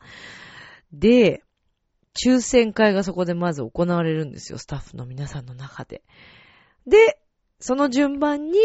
[0.92, 1.42] で、
[2.14, 6.02] 抽選会がそこでまず行われるんですよ、スタッフの皆さんの中で。
[6.86, 7.18] で、
[7.60, 8.58] その順番に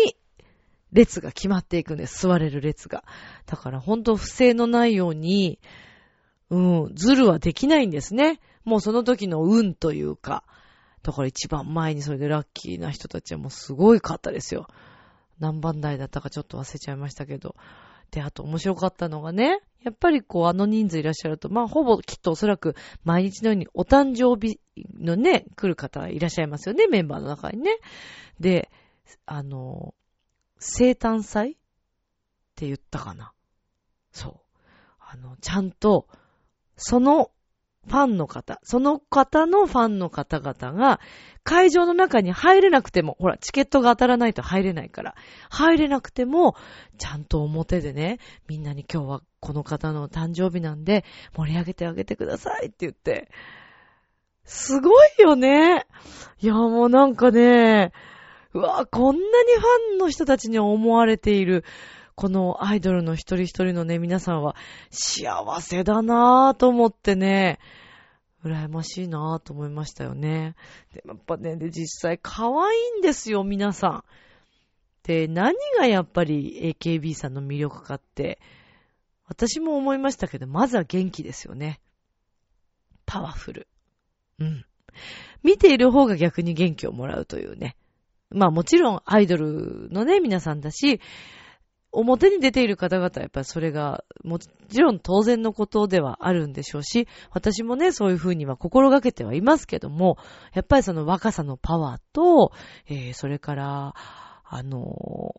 [0.92, 2.28] 列が決まっていくんです。
[2.28, 3.04] 座れる列が。
[3.46, 5.60] だから本当不正のないように、
[6.50, 8.40] うん、ズルはできないんですね。
[8.66, 10.44] もうその時の運というか。
[11.04, 14.68] だから一番前にそれでラッキーな人たちはもうすごいかったですよ。
[15.40, 17.56] 何番台だったかちょっと忘れちゃいましたけど。
[18.12, 24.60] で、あと面白かったのがね、やっぱりこうあの人数いらっしゃると、まあほぼきっとおそらく毎日のようにお誕生日
[25.00, 27.78] のね、来る方いらっしゃいますよね、メンバーの中にね。
[28.40, 28.70] で、
[29.26, 29.94] あの、
[30.60, 31.56] 生誕祭っ
[32.56, 33.32] て言ったかな。
[34.12, 34.36] そう。
[35.00, 36.08] あの、ちゃんと、
[36.76, 37.32] その
[37.88, 41.00] ファンの方、その方のファンの方々が
[41.44, 45.16] 会場の中に入れなくても、ほら、チケットが当たらないと入れないから、
[45.50, 46.56] 入れなくても、
[46.98, 53.30] ちゃんと表でね、みんなに今日はこの方の誕生日なんで盛り上げてあげてくださいって言って、
[54.44, 55.86] すごいよね。
[56.42, 57.92] いや、もうなんかね、
[58.54, 61.64] うわ、こんなにファンの人たちに思われている、
[62.16, 64.56] このアイドルの一人一人のね、皆さんは
[64.90, 67.60] 幸せだなぁと思ってね、
[68.44, 70.56] 羨ましいなぁと思いましたよね。
[70.94, 74.04] で、やっぱね、で、実際可愛いんですよ、皆さん。
[75.04, 78.40] で、何がやっぱり AKB さんの魅力かって、
[79.30, 81.80] 私も思いましたけど、まずは元気ですよね。
[83.06, 83.68] パワフル。
[84.40, 84.66] うん。
[85.44, 87.78] 見ている方が逆に元気をもらうというね。
[88.32, 91.00] まあもちろんアイドルのね、皆さんだし、
[91.92, 100.18] 表に出ている方々はやっぱりそれがもちろん当然のことではあるんでしょうし、私もね、そういうふうには心がけてはいますけども、
[100.54, 102.52] やっぱりその若さのパワーと、
[102.88, 103.94] えー、それから、
[104.44, 105.36] あの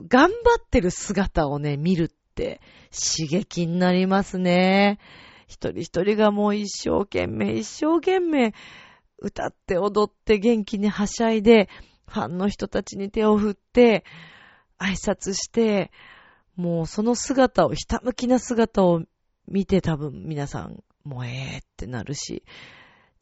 [0.00, 4.98] ー、頑張ってる姿をね、見るっって刺激になりますね。
[5.46, 8.54] 一人一人がもう一生懸命、一生懸命、
[9.18, 11.68] 歌って踊って元気にはしゃいで、
[12.08, 14.04] ファンの人たちに手を振って、
[14.78, 15.92] 挨拶して、
[16.56, 19.02] もうその姿を、ひたむきな姿を
[19.46, 22.42] 見て多分皆さん、もうええってなるし、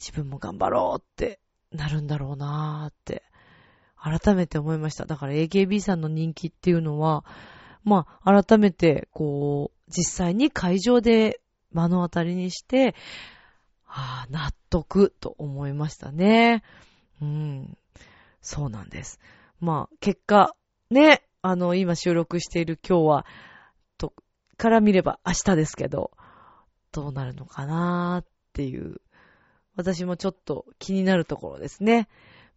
[0.00, 3.22] 自分も頑張ろうってなるんだろうなーって、
[3.96, 5.04] 改めて思いました。
[5.04, 7.24] だから AKB さんの人気っていうのは、
[7.84, 11.40] まあ、改めて、こう、実際に会場で
[11.72, 12.94] 目の当たりにして、
[13.86, 16.62] ああ、納得と思いましたね。
[17.20, 17.76] うん。
[18.40, 19.20] そうなんです。
[19.60, 20.54] まあ、結果、
[20.90, 23.26] ね、あの、今収録している今日は、
[23.98, 24.14] と、
[24.56, 26.10] から見れば明日ですけど、
[26.92, 29.00] どうなるのかなーっていう、
[29.76, 32.08] 私もちょっと気になるところですね。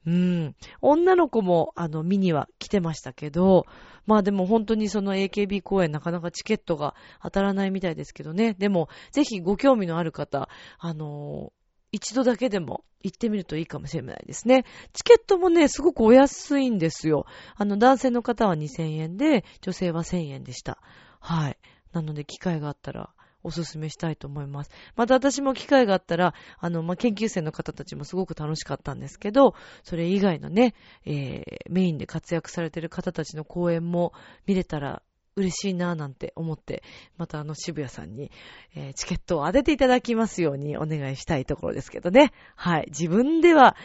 [0.06, 0.56] うん。
[0.82, 3.66] 女の子も、あの、見には来てましたけど、
[4.06, 8.54] まあでも本当にその AKB 公演なかなかチケットが当たらないみたいですけどね。
[8.54, 11.52] でも、ぜひご興味のある方、あの
[11.92, 14.66] 一度だけでも行ってみるといいかもしれないですね。
[14.94, 17.26] チケットもね、すごくお安いんですよ。
[17.56, 20.80] あの、男性の方は2000円で、女性は1000円でした。
[21.20, 21.58] はい。
[21.94, 23.12] なので、機会があったら、
[23.46, 24.72] おすすめしたいと思います。
[24.96, 29.54] また私も機会があったら、あの、まあ、研究生の方たちもすごく楽しかったんですけど、
[29.84, 30.74] それ以外のね、
[31.06, 34.14] えー、メインで活躍されてる方たちの講演も
[34.48, 35.04] 見れたら
[35.36, 36.82] 嬉しいなぁなんて思って、
[37.18, 38.32] またあの渋谷さんに、
[38.76, 42.32] えー、チケットを当てていただきますようにお願いしたいところですけどね。
[42.56, 42.86] はい。
[42.88, 43.76] 自分では、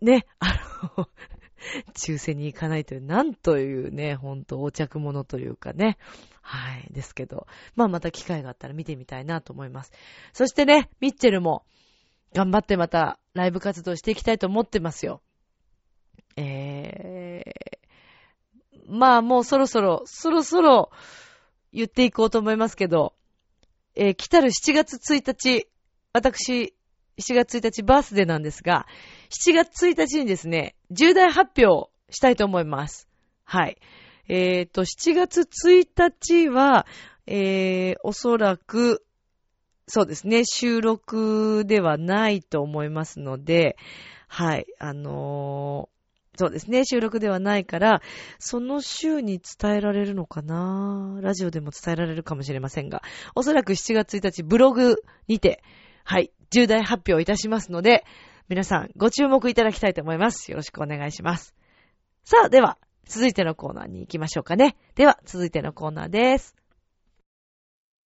[0.00, 0.60] ね、あ
[0.96, 1.08] の
[1.94, 5.98] 抽選に行かないという、なんというね、ほんと横着者というかね。
[6.40, 6.88] はい。
[6.92, 9.92] ですけど、まあまた機会があったら見てみたいなと思います。
[10.32, 11.64] そしてね、ミッチェルも
[12.32, 15.20] 頑張ってまたライブ活動していきたいと思ってますよ。
[16.36, 20.90] えー、まあもうそろそろ、そろそろ
[21.72, 23.14] 言っていこうと思いますけど、
[23.94, 25.68] えー、来たる7月1日、
[26.12, 26.74] 私、
[27.18, 28.86] 7月1日バースデーなんですが、
[29.30, 33.08] 7月1日にですね、重大発表したいと思います。
[33.44, 33.78] はい。
[34.28, 36.86] えっ、ー、と、7月1日は、
[37.26, 39.04] えー、おそらく、
[39.86, 43.76] そうですね、収録ではないと思いますので、
[44.28, 48.02] はい、あのー、そうですね、収録ではないから、
[48.38, 51.18] その週に伝えられるのかな？
[51.20, 53.02] ラジオでも伝えられるかもしれませんが、
[53.34, 55.62] おそらく7月1日ブログにて、
[56.04, 58.04] はい、重大発表いたしますので、
[58.48, 60.50] 皆さんご注目いただきたいと思います。
[60.50, 61.54] よろしくお願いします。
[62.24, 64.74] さあ、では、続いてのコーナーに行きましょうかね。
[64.94, 66.56] では、続いてのコーナーです。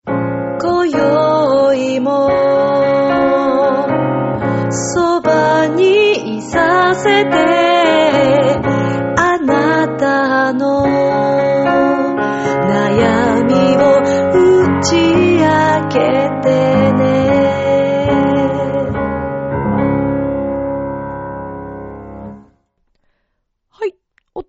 [0.04, 2.28] 今宵も、
[4.70, 7.30] そばにいさせて、
[9.16, 10.84] あなたの
[12.68, 14.00] 悩みを
[14.78, 14.96] 打ち
[15.36, 15.98] 明け
[16.41, 16.41] て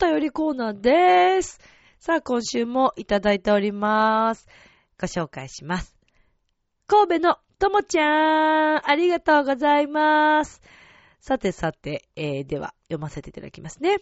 [0.03, 1.61] 便りコーナーです。
[1.97, 4.49] さあ、今週もいただいております。
[4.99, 5.95] ご紹介します。
[6.87, 10.61] 神戸のともちゃん、ありがとうございます。
[11.21, 13.99] さてさて、えー、では読ませていただきますね。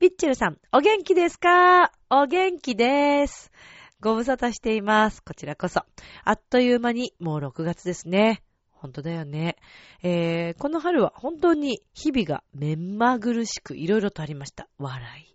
[0.00, 1.92] ピッチェルさん、お元気ですか？
[2.10, 3.52] お元気です。
[4.00, 5.22] ご無沙汰しています。
[5.22, 5.82] こちらこそ。
[6.24, 8.42] あっという間にもう6月ですね。
[8.72, 9.56] 本当だよね。
[10.02, 14.68] えー、この春は本当に日々が目まぐるしくいろいろとありました。
[14.78, 15.33] 笑い。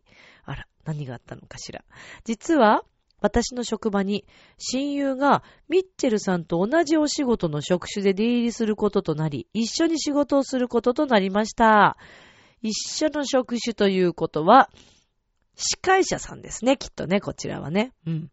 [0.50, 1.84] あら、何があったのかしら。
[2.24, 2.84] 実は、
[3.22, 4.26] 私の職場に
[4.58, 11.98] 親友がミッチェルさんと同じお仕事の職種で出入りすることとなり、一緒に仕事をすることとなりました。
[12.62, 12.74] 一
[13.06, 14.70] 緒の職種ということは、
[15.56, 17.94] 司会者さんですね、きっとね、こちらはね。
[18.08, 18.32] うん。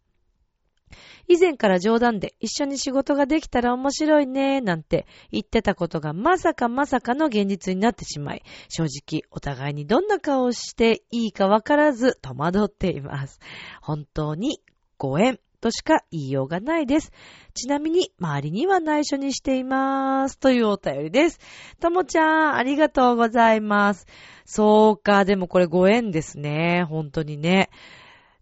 [1.29, 13.40] 以前から冗談で一緒に仕事ができたら面白いねなんて言ってたことがまさかまさかの現実になってしまい、正直お互いにどんな顔をしていいかわからず戸惑っています。
[13.83, 14.61] 本当に
[14.99, 17.12] ご縁としか言いようがないです。
[17.55, 20.38] ちなみに、周りには内緒にしています。
[20.38, 21.40] というお便りです。
[21.81, 24.07] ともちゃん、ありがとうございます。
[24.44, 26.85] そうか、でもこれご縁ですね。
[26.88, 27.70] 本当にね。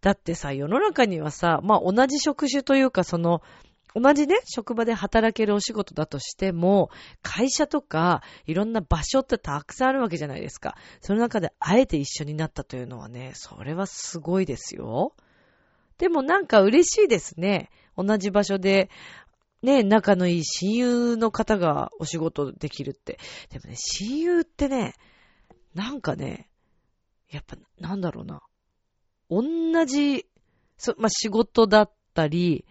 [0.04, 3.40] だってさ、世の中にはさ、まあ同じ職種というかその、
[3.94, 6.90] 同じね、職場で働けるお仕事だとしても、
[7.22, 10.76] 会社とか、いろんな場所ってたくさんあるわけじゃないですか。
[11.00, 15.14] その中であえて一緒になったというのはね、それはすごいですよ。
[15.96, 17.70] でもなんか嬉しいですね。
[17.96, 18.90] 同じ場所で、
[19.62, 23.18] ね、仲のいい親友の方がお仕事できるって。
[23.48, 24.92] でもね、親友ってね、
[25.72, 26.50] なんかね、
[27.30, 28.42] やっぱ、なんだろうな。
[29.30, 29.42] 同
[29.86, 30.26] じ、
[30.76, 32.64] そ、まあ、仕事だったり、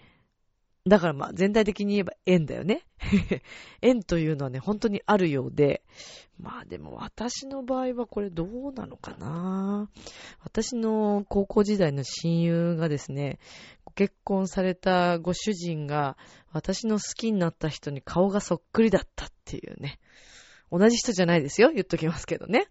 [0.85, 2.85] だからま全体的に言えば縁だよね。
[3.81, 5.81] 縁というのはね、本当にあるようで、
[6.37, 9.89] まあでも私の場合はこれどうなのかな
[10.43, 13.39] 私の高校時代の親友がですね、
[13.95, 16.17] 結婚されたご主人が
[16.51, 19.99] 私の好きになった人に顔がそっくりだったっていうね。
[20.69, 21.71] 同じ人じゃないですよ。
[21.71, 22.67] 言っときますけどね。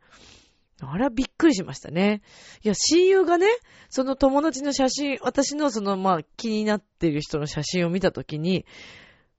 [0.90, 2.22] あれはびっくりしましたね。
[2.62, 3.46] いや、親友がね、
[3.88, 8.66] その友達の写真、私のその、まあ、気になっている人の写真を見たときに、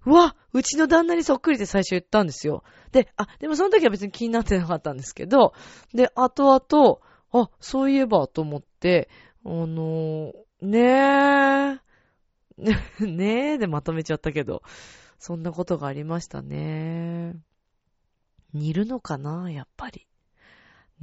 [0.05, 2.63] うわうちの旦那にそっくりって最初言ったんですよ。
[2.91, 5.53] で、あ、でもその時は別に気になってなかったんですけど、
[5.93, 6.99] で、後々、
[7.31, 9.09] あ、そういえばと思って、
[9.45, 11.83] あのー、ねえ、
[13.05, 14.61] ねえでまとめちゃったけど、
[15.17, 17.35] そんなことがありましたね。
[18.53, 20.07] 似るのかなやっぱり。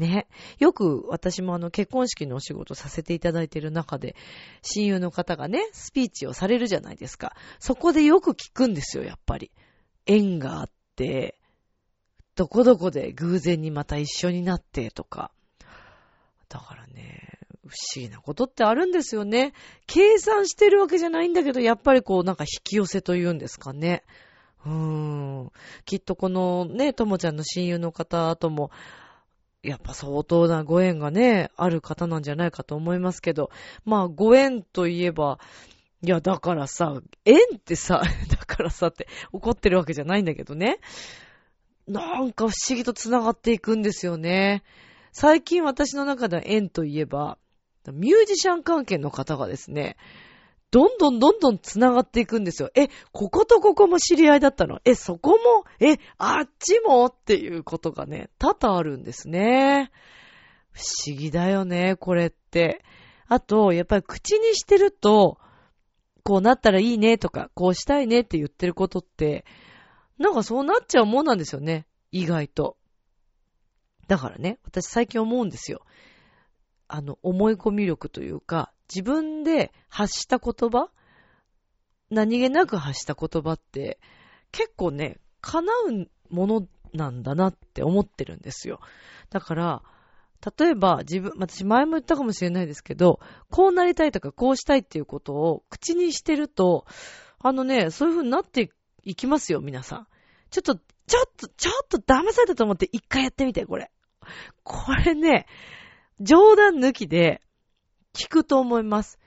[0.01, 0.26] ね。
[0.59, 4.16] よく私もあの結婚式のお仕事させていただいている中で、
[4.62, 7.36] 親友の方がね、スピーチをされるじゃないですか。
[7.61, 9.53] そこでよく聞くんですよ、やっぱり。
[10.07, 11.38] 縁があって、
[12.34, 15.30] どこどこで偶然にまた一緒になってとか。
[16.48, 19.53] だからね、不思議なことってあるんですよね。
[19.86, 24.03] 計算してるわけじゃないんだけど、やっぱりこうなんか引き寄せというんですかね。
[24.64, 25.53] うーん。
[25.84, 28.70] きっとこのね、ともちゃんの親友の方とも、
[29.62, 33.50] やっぱ相当なご縁がね、ある方なんじゃないかと思いますけど、
[33.84, 35.38] まあご縁といえば、
[36.02, 40.78] いや、だからさ、縁ってさ、 だからさって怒ってるわけじゃないんだけどね。
[41.86, 44.62] なんか不思議と繋がっていくんですよね。
[45.12, 47.36] 最近私の中では縁といえば、
[47.92, 49.96] ミュージシャン関係の方がですね、
[50.71, 52.71] どんどんどんどん繋がっていくんですよ。
[52.75, 54.81] え、こことここも知り合いだったの？
[54.85, 55.64] え、そこも？
[55.81, 57.07] え、あっちも？
[57.07, 59.91] っていうことがね、多々あるんですね。
[60.71, 62.85] 不思議だよね、これって。
[63.27, 65.39] あと、やっぱり口にしてると、
[66.23, 69.45] こうなったらいいねとか、こうしたいねって言ってることって、
[70.18, 71.87] なんかそうなっちゃうもんなんですよね。
[72.12, 72.77] 意外と。
[74.07, 75.83] だからね、私最近思うんですよ。
[76.89, 80.88] あの、思い込み力というか、自分で発した言葉？
[82.11, 84.01] 何気なく発した言葉って、
[84.51, 88.80] 結構ね、叶うものなんだなって思ってるんですよ。
[89.30, 89.82] だから、
[90.59, 93.20] 例えば自分、私前も言ったかもしれないですけど、
[93.51, 96.86] こうなりたいとかこうしたいっていうことを口にしてると、
[97.38, 98.70] あのね、そういう風になって
[99.05, 100.07] いきますよ、皆さん。
[100.51, 103.91] ちょっと、ちょっと、ちょっと騙されたと思って一回やってみて、これ。
[104.64, 105.47] これね、
[106.20, 107.41] 冗談抜きで、
[108.14, 109.18] 聞くと思います。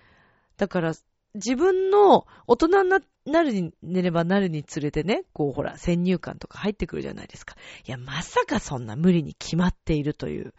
[0.57, 0.93] だから、
[1.35, 2.89] 自分の大人に
[3.25, 7.55] なるに、寝ればなるにつれてね、こうほら、先入観とか入ってくるじゃないですか。
[7.87, 10.53] いや、まさかそんな無理に決まっているという。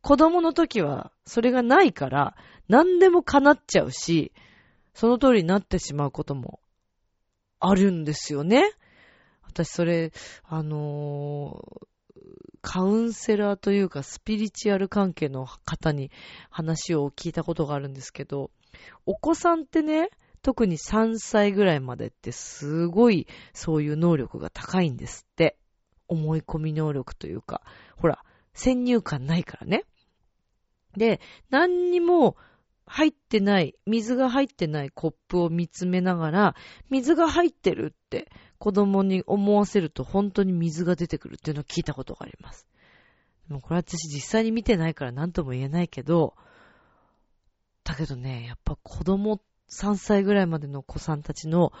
[0.00, 2.36] 子供の時は、それがないから、
[2.68, 4.32] 何でも叶っちゃうし、
[4.94, 6.60] その通りになってしまうことも
[7.60, 8.70] あるんですよね。
[9.42, 10.12] 私それ、
[10.44, 11.86] あのー、
[12.62, 16.10] カウンセラーというかスピリチュアル関係の方に
[16.50, 18.50] 話を聞いたことがあるんですけど、
[19.06, 20.10] お子さんってね、
[20.42, 25.56] 特に3歳ぐらいまでってすごいそういう能力が高いんですって。
[26.08, 27.62] 思い込み能力というか、
[27.96, 29.84] ほら、先入観ないからね。
[30.96, 32.36] で、何にも
[32.86, 36.56] 入ってない、水が入ってないコップを見つめながら、
[36.90, 42.66] 水が入ってるって子供に思わせると本当に水が出てくるっていうのを聞いたことがあります。
[43.48, 46.34] でもこれ私実際に見てないから何とも言えないけど、
[47.84, 49.40] だけどね、やっぱ子供
[49.70, 51.72] 3歳ぐらいまでの子さんたちの、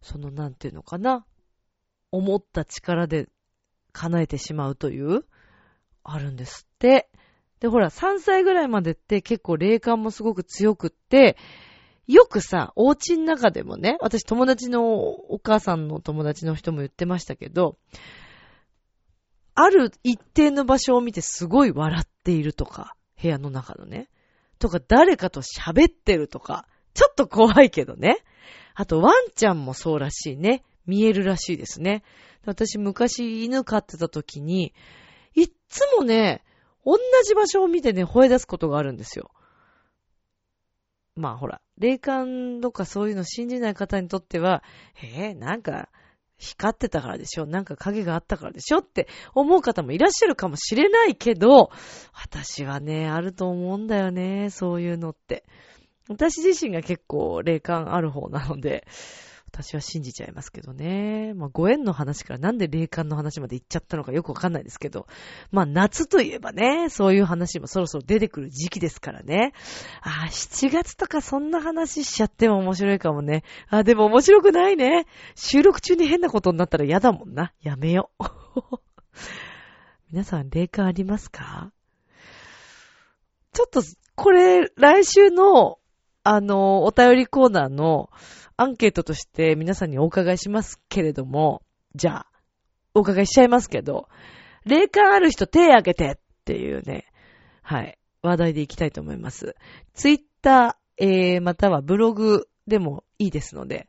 [0.00, 1.26] そのなんていうのかな、
[2.10, 3.28] 思った力で
[3.92, 5.24] 叶えてしまうという、
[6.04, 7.10] あるんですって。
[7.60, 11.36] で、ほら、3歳ぐらいまでって結構霊感もすごく強くって、
[12.06, 17.78] よくさ、お家の中でもね、私友達のお母さんの友達の人も言ってましたけど、
[19.54, 24.08] ある一定の場所を見てすごい笑っているとか、部屋の中のね。
[24.58, 28.18] とか、誰かと喋ってるとか、ちょっと怖いけどね。
[28.74, 30.62] あと、ワンちゃんもそうらしいね。
[30.86, 32.04] 見えるらしいですね。
[32.44, 34.72] 私、昔犬飼ってた時に、
[35.34, 36.44] いっつもね、
[36.84, 39.30] 同じ場所を見てね、吠え出すことがあるんですよ。
[41.16, 44.62] まあほら、霊感とかそういうの信じない方にとっては、
[45.02, 45.88] えー、なんか、
[46.38, 51.70] 光ってたからでしょなんか影があったからでしょって思う方もいらっしゃるかもしれないけど、
[52.12, 55.44] 私はね、あると思うんだよね、そういうのって。
[56.08, 58.86] 私自身が結構霊感ある方なので、
[59.56, 61.32] 私は信じちゃいますけどね。
[61.32, 65.06] まあ、ご縁の話からなんで霊感の話まで行っちゃったのかよくわかんないですけど。
[65.50, 69.54] まあ、夏といえばね、そういう話もそろそろ出てくる時期ですからね。
[70.02, 73.44] ああ、7月とかそんな話しちゃっても面白いかもね。
[73.70, 75.06] ああ、でも面白くないね。
[75.34, 77.54] 収録中に変なことになったら嫌だもんな。
[77.62, 78.24] やめよう。
[80.12, 81.72] 皆さん、霊感ありますか？
[83.54, 83.82] ちょっと、
[84.16, 85.78] これ、来週の、
[86.24, 88.10] あの、お便りコーナーの
[88.56, 91.62] アンケートとして皆さんにお伺いしますけれども、
[91.94, 92.26] じゃあ、
[92.94, 94.08] お伺いしちゃいますけど、
[94.64, 97.06] 霊感ある人手挙げてっていうね、
[97.62, 99.54] はい、話題でいきたいと思います。
[99.94, 103.88] ツイッター、えー、またはブログでもいいですので、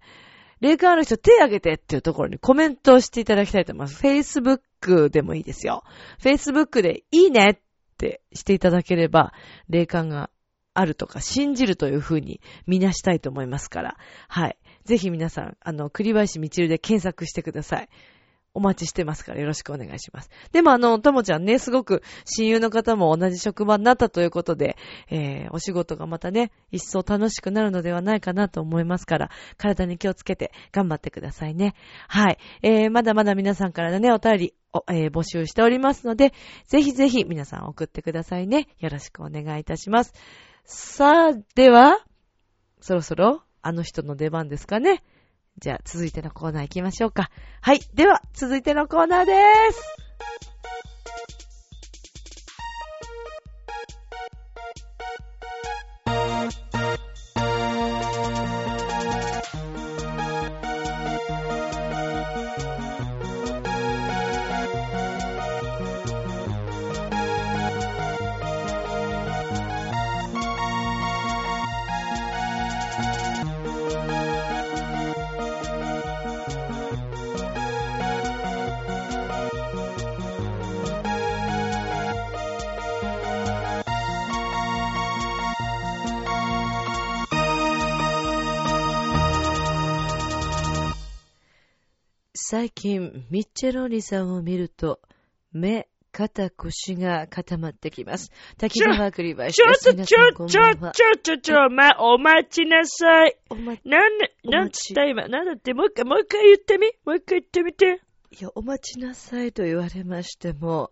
[0.59, 4.03] 霊感ある人手挙げてっていうところにコメントをしていただきたいと思います。
[4.03, 5.84] Facebook でもいいですよ。
[6.20, 7.59] Facebook でいいねっ
[7.97, 9.34] てしていただければ、
[9.70, 10.30] 霊感が
[10.78, 13.98] あるとか信じるというふうにみなしたいと思いますから。
[14.28, 14.58] はい。
[14.86, 17.90] ぜひ皆さん、あの、栗林みちるで検索してください。
[18.54, 20.30] お待ちしてますからよろしくお願いします。
[20.52, 24.78] でもあの、ともちゃんね、すごく親友の方も同じ職場になったということで、
[25.10, 31.76] えー、お仕事がまたね、一層楽しくなるのではないかなと思いますから、体に気をつけて頑張ってくださいね。
[32.08, 32.38] はい。
[32.64, 36.34] えー、まだまだ皆さんからのね、お便り、おえー募集しておりますので、
[36.66, 38.68] ぜひぜひ皆さん送ってくださいね。
[38.80, 40.14] よろしくお願いいたします。
[40.70, 41.97] さあ、では、
[42.82, 45.01] そろそろあの人の出番ですかね。
[45.59, 47.32] じゃあ、続いてのコーナー行きましょうか。
[47.61, 47.80] はい。
[47.93, 49.36] では、続いてのコーナーでー
[49.72, 49.82] す。
[92.50, 95.02] 最近、ミッチェローニさんを見ると、
[95.52, 98.32] 目、肩、腰が固まってきます。
[98.58, 100.91] 滝川栗林ちょちょちょ、ばんは。
[100.93, 103.36] ちょ、ちょ、ちょ、ま、お待ちなさい。
[103.50, 108.02] お待ち、なんなんつった今、なんだって、もう一回、もう一回言ってみもう一回言ってみて。
[108.39, 110.89] いや、お待ちなさいと言われましても、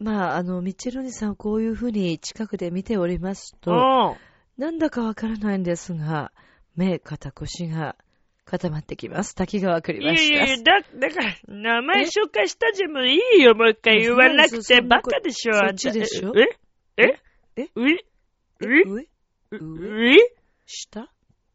[0.00, 0.06] うん。
[0.06, 4.16] まあ、あの、ミッチェローニさんをこういうふうに近くで見ておりますと、うん。
[4.56, 6.32] なんだかわからないんですが、
[6.76, 7.94] 目、肩、腰が
[8.48, 9.34] 固まってきます。
[9.34, 10.64] 滝川栗いやい林ですやいや、。
[10.64, 14.80] だ、だから、名前紹介したじゃもういいよ、もう一回言わなくて。
[14.80, 15.90] バカでしょ、あんた。
[15.90, 15.96] え？
[16.96, 17.18] え？
[17.56, 17.68] え？
[17.74, 17.90] う？
[17.90, 18.04] ええ？
[18.60, 18.86] う？
[18.88, 19.06] 上？
[19.52, 20.14] う？
[20.14, 20.18] え
[20.66, 21.08] 下？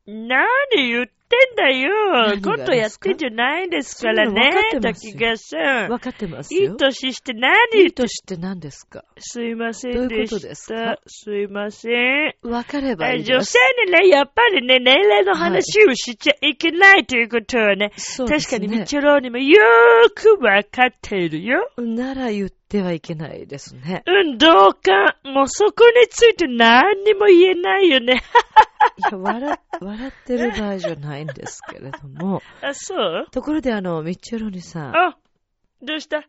[0.05, 1.91] 何言ってんだよ
[2.35, 2.41] 何。
[2.41, 5.89] がことやってんじゃないですからねそんなの分かって、ますよ滝川さん。
[5.89, 6.75] わかってますいいよ。
[6.75, 7.53] 年して何？
[7.73, 9.03] 言いい年って何ですか？
[9.17, 10.97] すいませんいうでしことですか？
[10.97, 11.01] た。
[11.07, 12.33] すいません。
[12.43, 13.59] わかればいいです女性。
[13.85, 21.69] にね、やっぱりね、年齢の話をしちゃいけないということはね、そうですね確かにミッチェローにもよーくわかっているよ。
[21.77, 24.03] なら言ってはいけないですね。
[24.05, 28.21] うん、どうか、もうそこについて何にも言えないよね。
[28.97, 32.41] いや、笑、笑ってる場合じゃないんですけれども。
[32.61, 33.27] あ、そう？
[33.31, 34.95] ところであの、ミッチェロニさん。
[34.95, 35.17] あ、
[35.81, 36.23] どうした？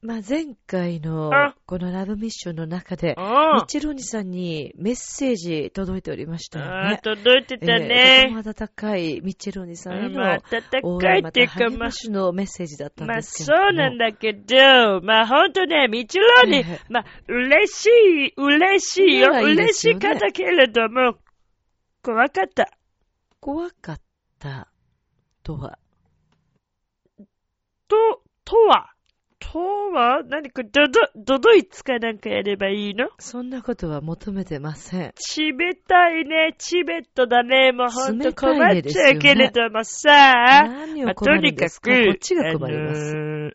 [0.00, 7.00] まあ、前回のあ、このラブミッションの中で、ミあッチェロニさんにメッセージ届いておりましたよあ、ね。
[7.02, 8.30] 届いてたえーとてね。
[8.30, 13.70] も温かいミッチェロニさんへのうんまあ、暖応かい援っていうか、まあのメッセージだったんまあ、ですけそれども。
[13.70, 21.16] うなんだけど、まあ、ほんとね、みちろにええ、まあ、嬉しい、嬉しいよ、いいで嬉しかったけれども、
[22.04, 22.70] 怖かった。
[23.40, 24.00] 怖かっ
[24.38, 24.68] た
[25.42, 25.78] とは、
[27.88, 27.96] と、
[28.44, 28.90] とは、
[29.38, 29.58] と
[29.92, 33.08] は、何か、どど、どどいつかなんかやればいいの？
[33.18, 35.12] そんなことは求めてません。
[35.16, 43.00] チベたいね、チベットだね、もうほんと困っちゃうけれどもさ、まあ、何を困るんですか、こっちが困ります。
[43.10, 43.52] あのー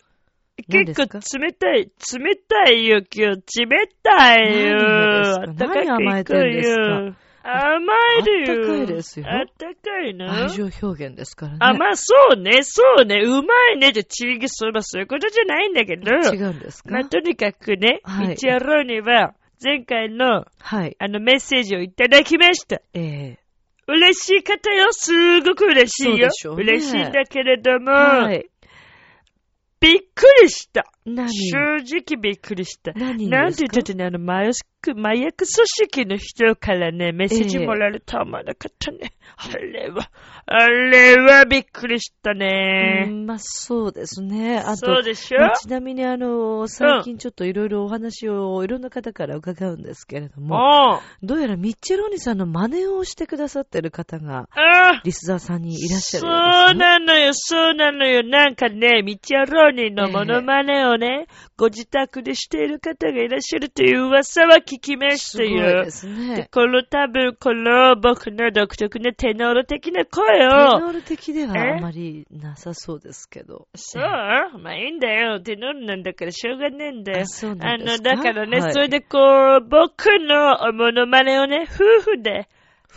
[0.69, 3.65] 結構冷たい、冷たいよ、今日。
[3.65, 5.47] 冷たいよ。
[5.57, 6.81] 何甘えてるんですか？
[6.83, 7.15] よ。
[7.43, 8.63] 甘えるよ。
[8.63, 11.57] あったかいですよあったかいの愛情表現ですからね。
[11.59, 13.91] あ、まあそうね、そうね、うまいね。
[13.91, 16.11] じゃ、ちぎそばそういうことじゃないんだけど。
[16.11, 16.89] 違うんですか？
[16.91, 20.95] まあ、とにかくね、はい一応ローには、前回の、はい。
[20.99, 22.81] あの、メッセージをいただきました。
[22.93, 23.39] ええ
[23.85, 26.17] 嬉しい方よ、すごく嬉しいよ。
[26.17, 28.45] そうでしょうね嬉しいんだけれども、はい。
[29.81, 30.85] びっくりした。
[31.05, 31.27] 何？
[31.29, 32.93] 正直びっくりした。
[32.93, 39.13] 何なんて言ってたね、あの、麻薬、麻薬組織の人からね、メッセージもらえるとは思わなかったね。
[39.37, 40.09] あれは、
[40.45, 43.05] あれはびっくりしたうね。
[43.09, 44.59] んまあ、そうですね。
[44.59, 45.39] あとそう、でしょ？
[45.39, 50.57] まあちなみにあの、最近ちょっといろいろお話をいろんな方から伺うんですけれども、
[50.95, 55.01] あどうやらミッチェローニさんの真似をしてくださってる方が、あ。
[55.03, 56.79] リスザーさんにいらっしゃそうるようですね。
[56.79, 58.23] なのよ、そうなのよ。
[58.23, 61.27] なんかね、ミチャローニのモノマネをね、
[61.57, 65.91] ご自宅でしている方がいらっしゃるという噂は聞きましすごいたよで。
[65.91, 66.49] すね。
[66.51, 71.77] この多分、この僕の独特なテノール的な声テを、ノール的ではえ？
[71.77, 73.67] あまりなさそうですけど。
[73.75, 74.01] そう？
[74.03, 75.39] まあいいんだよ。
[75.39, 77.25] テノールなんだからしょうがねえんだよあ。
[77.25, 78.15] そうなあの、んですか？
[78.15, 79.19] だからね、はいそれでこ
[79.61, 82.47] う、僕のモノマネをね、夫婦で、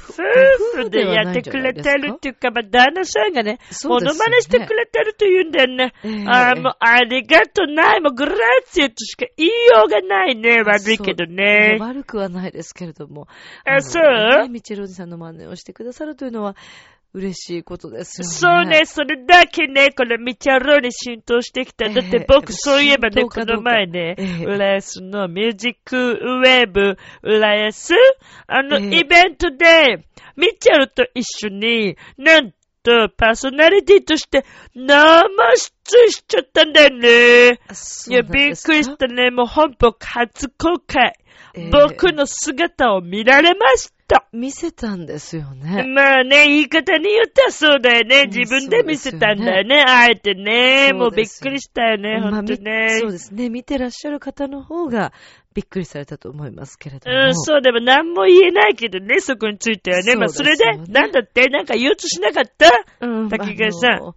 [0.09, 5.93] 夫婦でやってくれてるっていうか、まあ、旦那さんがね、モそうですよねしてくれてると言うんだよね。
[6.05, 8.37] ええあーもう、ありがとうない、もう、グラッ
[8.67, 10.63] ツィとしか言いようがないね。
[10.63, 11.79] 悪いけどね。
[11.81, 13.27] 悪くはないですけれども。
[13.65, 14.03] あのそう？
[14.43, 16.57] ねミッチェローニさんの真似をしてくださるというのは、
[17.17, 18.35] 嬉しいことですよね。
[18.35, 21.89] そうね、それだけね、このミチャロに浸透してきた。
[21.89, 27.95] だって僕、ええそういえばね、この前ね、ええ浦安のミュージックウェーブ浦安、
[28.47, 30.05] あの、ええイベントで、
[30.37, 32.53] ミチャルと一緒に、なん
[32.83, 34.45] と、パーソナリティとして、
[34.75, 37.59] 生出演しちゃったんだよね。
[38.11, 39.31] いうや、びっくりしたね。
[39.31, 41.15] もう本邦初公開。
[41.57, 44.27] ええ僕の姿を見られました。
[44.33, 45.85] 見せたんですよね。
[45.85, 48.25] まあね、言い方によってはそうだよね。
[48.25, 49.83] うん自分で見せたんだよね。
[49.87, 50.93] あえてね。
[50.93, 52.99] もうびっくりしたよね、まあほんとみね。
[53.01, 53.49] そうですね。
[53.51, 55.13] 見てらっしゃる方の方が
[55.55, 57.17] びっくりされたと思いますけれども。
[57.17, 60.15] うん、そう、でも何も言えないけどね、そこについてはね。
[60.15, 62.71] まあ、それでなんだって、なんか言おうとしなかった？
[63.01, 63.29] うん。
[63.31, 64.15] 滝川さん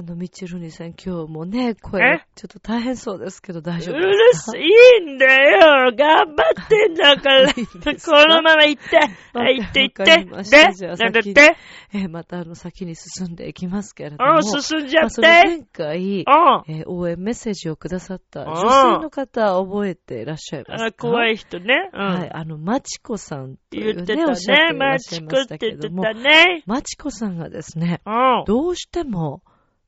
[0.00, 2.26] あのあの、ミッチェルニさん今日もね、声え？
[2.34, 4.52] ちょっと大変そうですけど大う丈夫るですか？
[4.52, 4.64] さい、い
[5.10, 5.92] いんだよ。
[5.94, 7.50] 頑張ってんだから。
[7.50, 8.26] いいこか？
[8.26, 8.98] のまま行って。
[9.34, 10.04] 行って行って。
[10.04, 11.56] で、なんだっ先にて？
[11.92, 14.36] えーまたあの先に進んでいきますけれども。
[14.36, 15.44] うん、進んじゃっまあ。
[15.44, 16.22] 前回、うん。
[16.68, 20.86] えー応援メッセージをくださったうん女性の方覚えていらっしゃいますか？
[20.86, 21.90] あ怖い人ね。
[21.92, 22.00] うん。
[22.00, 24.76] はい、あの、マチコさんというね、言ってたおっしゃってね。
[24.76, 26.62] いらマっしゃいましチコったて言ってたね。
[26.66, 28.44] マチコさんがですね、うん。
[28.46, 29.42] どうしても、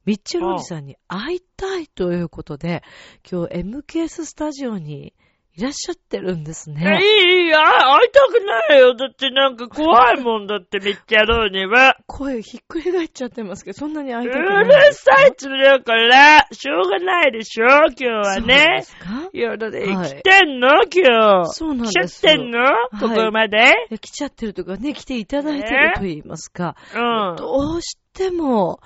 [0.04, 2.82] ミッチェルおじさんに会いたいということで、
[3.30, 5.14] 今日 MKS スタジオに
[5.54, 6.98] いらっしゃってるんですえ、ね。
[7.02, 7.58] いい、いい、あ
[7.94, 8.96] 会いたくないよ。
[8.96, 11.98] だってなんか怖いもんだって、ミッチャローには。
[12.06, 18.82] 声ひっくり返っちゃってますけど、そんなに会ういたくないんるさいっつうだから、しょうがないでしょ、今日はそうでね。
[18.82, 19.28] すか？
[19.32, 20.68] いや、だってはい来てんの？
[20.84, 21.52] 今日。
[21.52, 22.08] そうなん来ちゃっ。
[22.08, 22.58] てんの
[22.98, 27.36] ここまで来ちゃってるとかね、来ていただいてると言いますか、うん。
[27.36, 28.80] どうしても、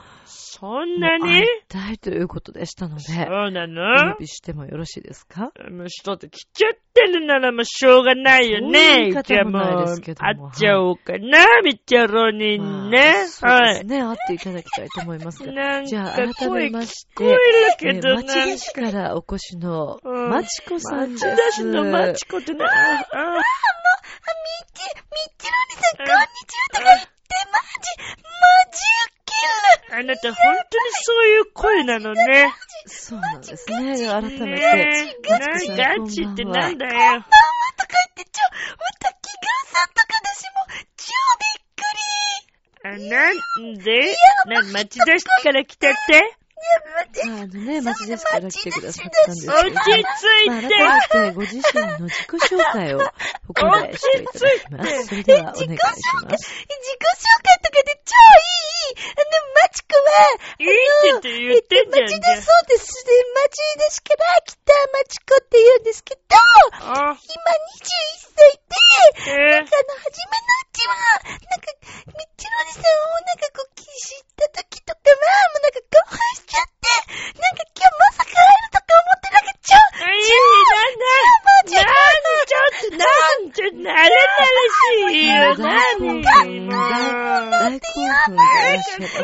[0.59, 1.43] そんなに？
[1.93, 5.53] いということでしたので、そうなおの呼びしてもよろしいですか？
[5.71, 9.13] もう人って来ちゃってるならもうしょうがないよね。
[9.23, 9.63] じゃあもう
[10.01, 10.15] 会っ
[10.55, 13.27] ちゃおうかな、ミッチャロにまあね。
[13.29, 13.75] そうはい。
[13.75, 15.53] ですね、会っていただきたいと思いますが。
[15.53, 17.41] なんじゃあ、か改めまして、声聞こ
[17.83, 18.23] えるけどえーな。
[18.23, 21.27] 町田市からお越しの、うんまちこさんです。
[21.27, 22.65] 町田市のまちこってね。
[22.65, 22.97] ああ、ミッ
[24.73, 27.16] チ、ミッチロニさん、こんにちはとか言って、
[27.53, 28.81] マジ、マジ
[29.89, 32.53] あなた本当にそういう声なのね。
[32.87, 33.97] そうなんですね。
[34.07, 34.45] 改めて。
[34.45, 35.31] ねえ。
[35.31, 36.93] マなチコさんガチってこんばんはなんだよ。
[36.93, 38.43] とか言って、ちょ、
[38.77, 39.41] また気が
[39.73, 40.57] さんとか私も、
[40.97, 41.05] 超
[41.41, 43.11] びっくり。
[43.11, 44.17] あ、なんで？
[44.47, 46.37] な、町田市から来たって
[47.25, 49.53] あのね、町田市から来てくださったんですけど。
[49.55, 49.89] 落ち着
[50.47, 53.09] まあいて改めてご自身の自己紹介をし
[54.13, 55.07] ていただきます。
[55.07, 55.67] それではお願いします。
[55.67, 58.43] 自己紹介とかで超い
[58.73, 58.76] い？
[58.87, 63.05] マチコは、いいって言ってんじゃん町田そうです。
[63.05, 63.13] で、
[63.43, 66.21] 町田市から来たマチコって言うんですけど、
[66.87, 67.19] あ、今21
[68.37, 68.61] 歳
[69.27, 70.95] で、えなんかあの、初めのうちは、
[71.27, 71.73] なんか、
[72.07, 75.19] ミッチロニさんをなんかこう、知った時とかは、
[75.51, 76.87] もうなんか興奮しちゃって、
[77.35, 83.07] なんか今日まさか会えるとか思ってなんか超、ー、いい、なんだなんちょっと、な
[83.41, 85.57] んちょっと、あれならしいよ。
[85.57, 89.15] 大興奮、大興奮でいらっしゃいます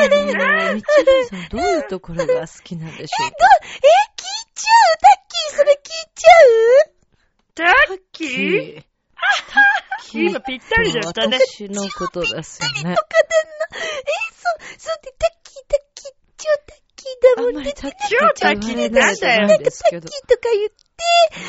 [0.00, 3.36] けども、あの、みちるさん、どういうところが好きなんでしょうか
[3.74, 3.80] え、
[4.16, 6.96] 聞いちゃうタッキー、それ聞いちゃう
[7.54, 8.84] タッキーキー
[10.12, 11.38] 今ぴったりだったね。
[11.38, 13.02] 私のことですよねと。
[13.02, 13.68] かだな。
[13.72, 17.58] え、そう、そうで、タッキー、タッキー、超タッキーだもんね。
[17.58, 20.20] あんまりタッキ超ーってタッキーないじゃないですけどタッ。
[20.20, 20.84] キーとか言って、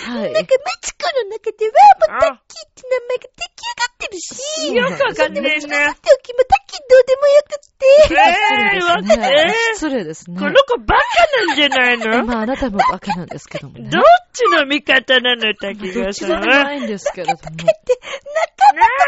[0.10, 0.34] はい。
[0.34, 1.74] なんかマチコの中では、
[2.12, 7.86] もうタッキーって名前が出来上がってるし、よくわかんねえなさておきもタッキどうでもよくって。
[8.10, 9.54] えー、わ失礼ですね。
[9.72, 10.45] え失礼ですねこ。
[10.45, 12.26] の子バカなんじゃないの？
[12.26, 13.89] まあ、あなたもバカなんですけどもね。
[13.89, 14.02] どっ
[14.34, 16.64] ちの味方なの、滝どっ川さんちでもは。
[16.64, 17.39] ないんですけれども。
[17.41, 17.70] 仲間バ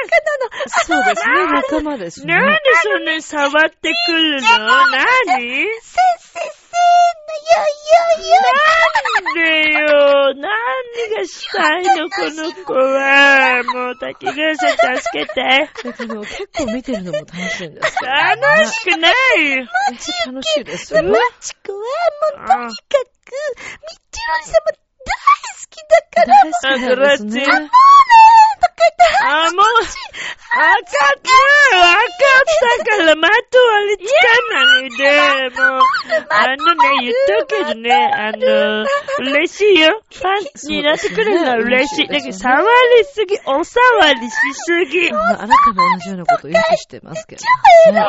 [0.09, 0.49] カなの。
[0.85, 2.33] そうですね、仲間ですね。
[2.33, 4.47] なんでそんなに触ってくるの？
[4.47, 6.81] 何せっせっせー
[7.25, 8.35] の、よいよいよ
[9.15, 10.33] なんでよ？
[10.35, 10.47] 何
[11.15, 13.63] がしたいのこの子は？
[13.63, 15.69] もう滝川さん助けて。
[15.83, 16.07] 結
[16.65, 18.11] 構見てるのも楽しいんですけど。
[18.11, 19.51] 楽しくない。
[19.51, 19.67] よ。
[19.91, 21.01] めっちゃ楽しいですよ。
[21.01, 21.09] ね。
[21.09, 22.73] マチコはもうとにかく、ミッ
[24.11, 24.53] チェロニ様
[25.05, 25.15] 大
[25.55, 27.45] 好きだから、大好きなんですね。
[27.51, 27.69] あ、もう、
[30.55, 34.25] わかったわかったから、まとわりつか
[34.55, 35.81] ないで、もう、
[36.29, 38.85] あのね、言っとくけどね、あの、
[39.19, 40.01] 嬉しいよ。
[40.11, 40.27] ファ
[40.67, 42.07] ンになってくれるのは嬉しい。
[42.07, 45.09] だけど、触りすぎ、お触りしすぎ。
[45.09, 47.41] そんまああなたも同じようなことをよくしてますけど。
[47.41, 48.05] ねな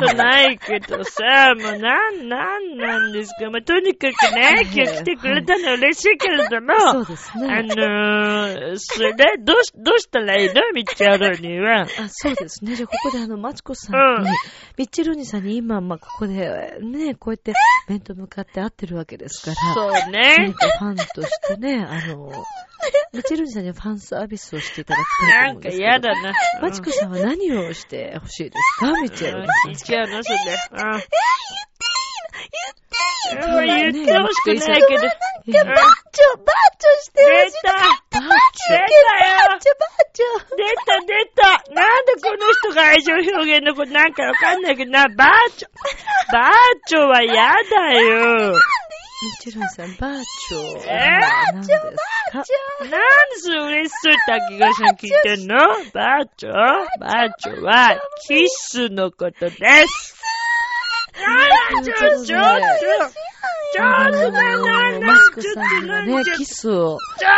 [0.00, 3.50] ことないけどさ、もうなん、なんなんですか。
[3.50, 7.62] まあ、とにかくね、今 日来てくれたのは嬉しいけれども、そうですあね。
[7.62, 11.82] のー、それ、どうし、どうしたらいいのみちゃろには。
[11.82, 12.76] あ、そうですね。
[12.76, 14.30] じゃあ、ここであの、マチコさんうんに、
[14.76, 17.52] ミッチェルニさんに今、まあ、ここで、ね、こうやって
[17.88, 20.54] 面と向かって会ってるわけですから、そう何ね。
[20.54, 22.32] かファンとしてね、あの、
[23.12, 25.82] ミッチェルニさんにはファンサービスをしていただきたいとなんか思うんですけど。
[25.84, 26.32] 嫌だな。
[26.60, 28.92] マチコさんは何をしてほしいですか？
[29.00, 29.54] ミッチェルニさん。
[29.68, 30.38] 言っちゃうのそれ。
[30.72, 30.90] うん。
[30.90, 31.16] 言って
[33.30, 35.06] いいのうん言ってほしくないけど。
[35.46, 36.46] いやバーチョ、バー
[36.78, 37.52] チョしてほ出し
[38.54, 38.88] 出たよ
[39.50, 40.56] バーチョ、バーチョ。
[40.56, 45.68] 出た出たなんでこの人が愛情表現のことなんかわかんないけどな、バーチョ。
[46.32, 46.52] バー
[46.86, 48.52] チョは嫌だよ。
[48.52, 50.90] ミッチェルニさん、バーチョえ？
[51.20, 55.56] は何ですかなんでそれ嬉しそう滝川さん聞いてんの？
[55.92, 60.14] バーチョバーチョは、キッスのことです。
[61.16, 62.36] あら、ちょ、ちょ、ちょ、ちょ、
[63.72, 67.28] ちょ、あのちょ、な、な、な、マチコちょっとさんにはね、キスをちょ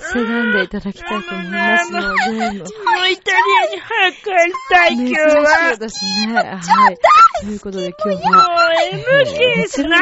[0.00, 5.72] せがんでいただきたいと思いますので、もうもうイタリアに早く帰りたい、今日珍しは。
[5.72, 6.34] いですね。
[6.34, 6.98] はい。
[7.42, 10.00] ということで今日もは、う MK な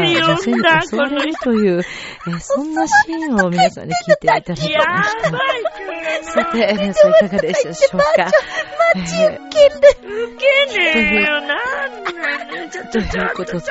[0.00, 1.26] んで女性に、襲われこの人。
[1.26, 1.82] るという、
[2.28, 5.30] えーそんなシーンを皆さんに聞いていただきました。
[6.22, 8.30] さて、皆さんいかがでしたでしょうか、
[8.96, 13.64] えーウケねえよ、なんなのちょっということで、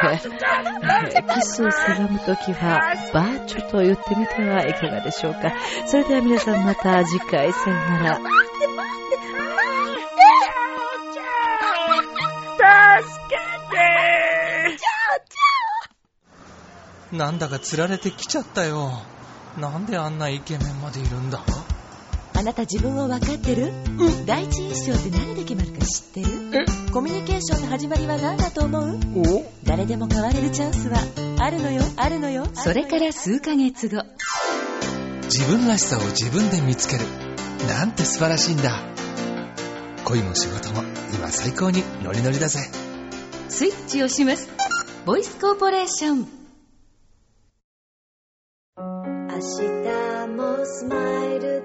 [1.15, 5.53] えーキスをせがむときは、バーチョと言ってみてはいかがでしょうか。
[5.87, 8.17] それでは皆さんまた次回、さよなら。
[8.17, 8.23] 助
[13.29, 13.35] け
[17.11, 18.91] てなんだか釣られてきちゃったよ。
[19.57, 21.41] なんであんなイケメンまでいるんだ？
[22.35, 23.71] あなた自分を分かってる？
[24.25, 26.65] 第一印象って何で決まるか知ってる？
[26.93, 28.99] コミュニケーションの始まりは何だと思う？
[29.39, 29.51] お？
[29.63, 30.99] 誰でも変われるチャンスは
[31.39, 32.45] あるのよあるのよ。
[32.53, 34.03] それから数ヶ月後
[35.27, 37.05] 自分らしさを自分で見つける。
[37.67, 38.81] なんて素晴らしいんだ。
[40.03, 42.59] 恋も仕事も今最高にノリノリだぜ。
[43.49, 44.49] スイッチをします
[45.05, 46.27] ボイスコーポレーション
[48.77, 51.56] 明日もスマイル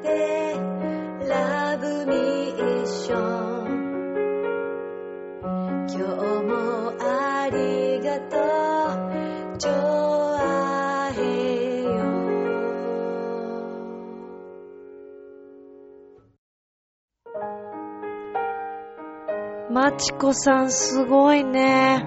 [19.83, 22.07] マチコさんすごいね。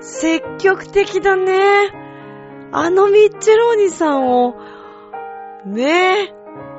[0.00, 1.92] 積極的だね。
[2.72, 4.56] あのミッチェローニさんを、
[5.64, 6.34] ねえ、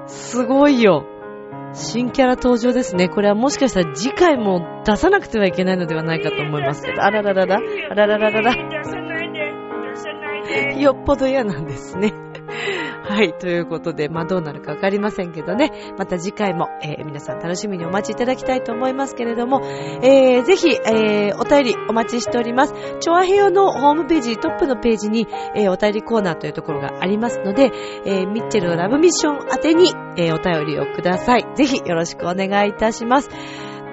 [0.07, 1.05] すごいよ。
[1.71, 3.07] 新キャラ登場ですね。
[3.07, 7.01] これはもしかしたら次回も出さなくてはいけないのではないかと思いますけど。
[7.07, 8.55] あらららら、あららららら。
[10.77, 12.11] よっぽど嫌なんですね。
[13.15, 13.33] はい。
[13.33, 15.71] ということで、まあどうなるかわかりませんけどね。
[15.97, 22.73] また次回も、えー皆さん楽しみにお待ちいただきたいと思いますけれども、えーぜひ、えーお便りお待ちしております。
[22.99, 27.71] チョアヘヨのホームページ、トップのページに、えーお便りコーナーというところがありますので、
[28.05, 31.45] えーミッチェルのラブミッション宛てに、えーお便りをください。
[31.55, 33.29] ぜひよろしくお願いいたします。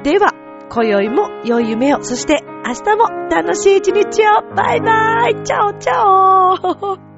[0.03, 0.33] では、
[0.69, 4.55] 今宵も良い夢を、そして明日も楽しい一日を。
[4.57, 7.12] バイバイチャオチャオ